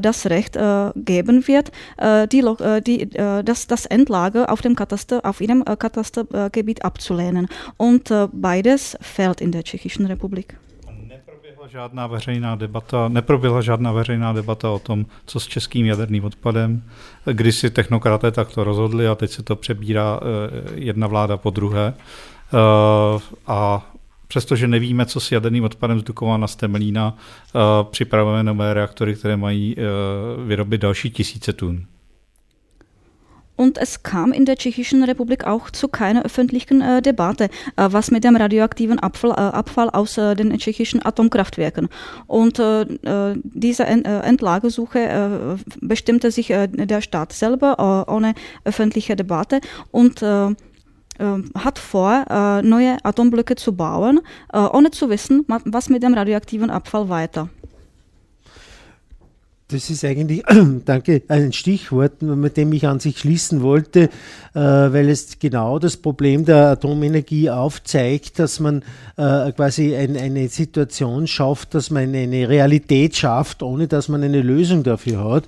[0.02, 0.58] das Recht
[0.96, 1.72] geben wird,
[2.32, 2.44] die,
[2.86, 3.10] die,
[3.46, 7.48] das, das Endlager auf, dem Kataster, auf ihrem Katastergebiet abzulehnen.
[7.78, 10.58] Und beides fällt in der Tschechischen Republik
[11.72, 16.84] žádná veřejná debata, neproběhla žádná veřejná debata o tom, co s českým jaderným odpadem.
[17.32, 20.20] Když si technokraté takto rozhodli a teď se to přebírá
[20.76, 21.94] jedna vláda po druhé.
[22.54, 23.92] Eh, a
[24.28, 27.60] přestože nevíme, co s jaderným odpadem z Dukovan a Stemelína, eh,
[27.92, 29.84] připravujeme nové reaktory, které mají eh,
[30.46, 31.86] vyrobit další tisíce tun.
[33.62, 37.46] Und es kam in der Tschechischen Republik auch zu keiner öffentlichen äh, Debatte,
[37.76, 41.88] äh, was mit dem radioaktiven Abfall, äh, Abfall aus den tschechischen Atomkraftwerken.
[42.28, 42.62] Und
[43.44, 48.34] diese Entlagesuche bestimmte sich der Staat selber ohne
[48.64, 50.24] öffentliche Debatte und
[51.58, 54.20] hat vor, äh, neue Atomblöcke zu bauen,
[54.54, 57.50] äh, ohne zu wissen, was mit dem radioaktiven Abfall weiter.
[59.68, 60.44] das ist eigentlich,
[60.86, 64.10] danke, ein Stichwort, mit dem ich an sich schließen wollte,
[64.54, 68.84] äh, weil es genau das Problem der Atomenergie aufzeigt, dass man
[69.16, 74.84] quasi ein, eine Situation schafft, dass man eine Realität schafft, ohne dass man eine Lösung
[74.84, 75.44] dafür hat.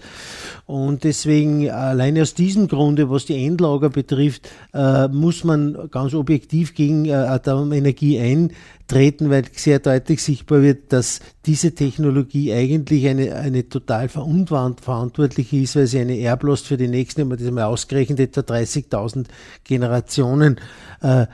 [0.66, 6.74] Und deswegen, alleine aus diesem Grunde, was die Endlager betrifft, äh, muss man ganz objektiv
[6.74, 13.68] gegen äh, Atomenergie eintreten, weil sehr deutlich sichtbar wird, dass diese Technologie eigentlich eine, eine
[13.68, 18.22] total verantwortliche ist, weil sie eine Erblast für die nächsten, wenn man das mal ausgerechnet,
[18.22, 19.26] etwa 30.000
[19.66, 20.61] Generationen
[21.01, 21.26] äh,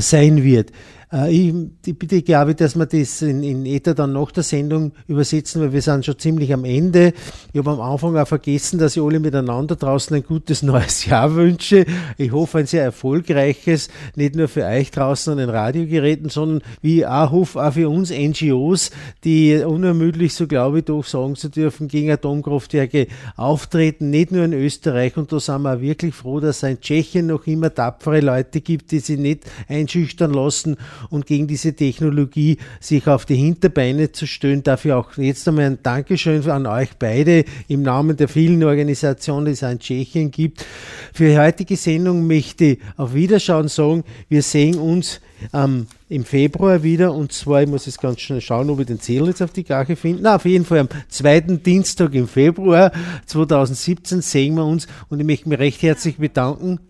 [0.00, 0.72] sein wird.
[1.12, 1.54] Äh, ich,
[1.86, 5.60] ich bitte, glaube ich, dass wir das in, in Ether dann nach der Sendung übersetzen,
[5.60, 7.12] weil wir sind schon ziemlich am Ende.
[7.52, 11.34] Ich habe am Anfang auch vergessen, dass ich alle miteinander draußen ein gutes neues Jahr
[11.34, 11.84] wünsche.
[12.16, 17.00] Ich hoffe, ein sehr erfolgreiches, nicht nur für euch draußen an den Radiogeräten, sondern wie
[17.00, 18.90] ich auch hoffe, auch für uns NGOs,
[19.24, 24.52] die unermüdlich, so glaube ich doch sagen zu dürfen, gegen Atomkraftwerke auftreten, nicht nur in
[24.52, 25.16] Österreich.
[25.16, 28.92] Und da sind wir wirklich froh, dass es in Tschechien noch immer tapfere Leute gibt,
[28.92, 30.76] die sich nicht einschüchtern lassen
[31.08, 34.62] und gegen diese Technologie sich auf die Hinterbeine zu stellen.
[34.62, 39.52] Dafür auch jetzt einmal ein Dankeschön an euch beide im Namen der vielen Organisationen, die
[39.52, 40.64] es in Tschechien gibt.
[41.12, 45.20] Für die heutige Sendung möchte ich auf Wiederschauen sagen, wir sehen uns
[45.52, 49.00] ähm, im Februar wieder und zwar, ich muss jetzt ganz schnell schauen, ob ich den
[49.00, 50.22] Zähler jetzt auf die Gache finde.
[50.22, 52.92] Na, auf jeden Fall am zweiten Dienstag im Februar
[53.26, 56.80] 2017 sehen wir uns und ich möchte mich recht herzlich bedanken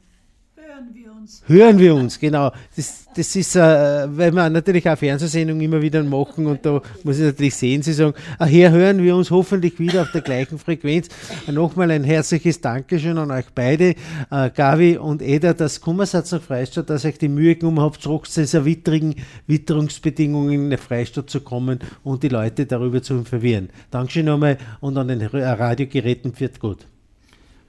[1.46, 2.52] Hören wir uns, genau.
[2.76, 7.18] Das, das ist, äh, weil wir natürlich auch Fernsehsendungen immer wieder machen und da muss
[7.18, 10.58] ich natürlich sehen, Sie sagen, ah, hier hören wir uns hoffentlich wieder auf der gleichen
[10.58, 11.08] Frequenz.
[11.46, 13.94] Nochmal ein herzliches Dankeschön an euch beide,
[14.30, 18.34] äh, Gavi und Eda, das Kummersatz nach Freistadt, dass euch die Mühe genommen habt, trotz
[18.34, 19.16] dieser wittrigen
[19.46, 23.70] Witterungsbedingungen in eine Freistadt zu kommen und die Leute darüber zu informieren.
[23.90, 26.86] Dankeschön nochmal und an den Radiogeräten wird gut.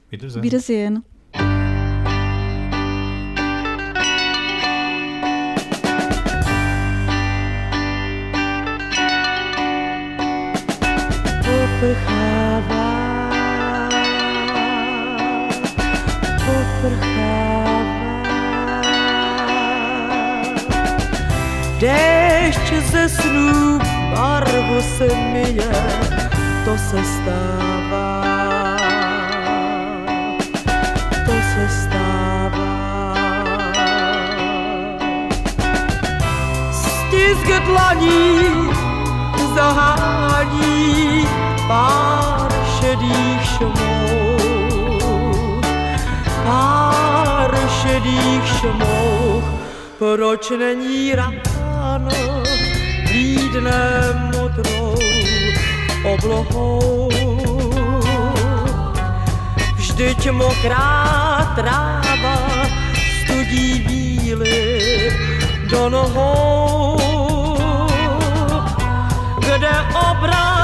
[0.09, 0.43] Wiedersehen.
[0.43, 1.03] Wiedersehen.
[11.81, 12.89] Poprchává,
[16.45, 17.81] poprchává.
[21.79, 23.79] Déšť ze snů
[24.13, 25.71] barvu se myje,
[26.65, 28.77] to se stává,
[31.25, 33.13] to se stává.
[36.71, 38.69] Stisk dlaní
[39.55, 41.25] zahání
[41.71, 44.83] pár šedých šmouk,
[46.43, 49.43] pár šedých šmouk,
[49.95, 52.43] proč není ráno
[53.07, 53.83] lídne
[54.35, 54.99] modrou
[56.03, 57.07] oblohou.
[59.79, 60.91] Vždyť mokrá
[61.55, 62.37] tráva
[63.23, 64.59] studí bíly
[65.71, 66.99] do nohou,
[69.39, 70.60] kde obraz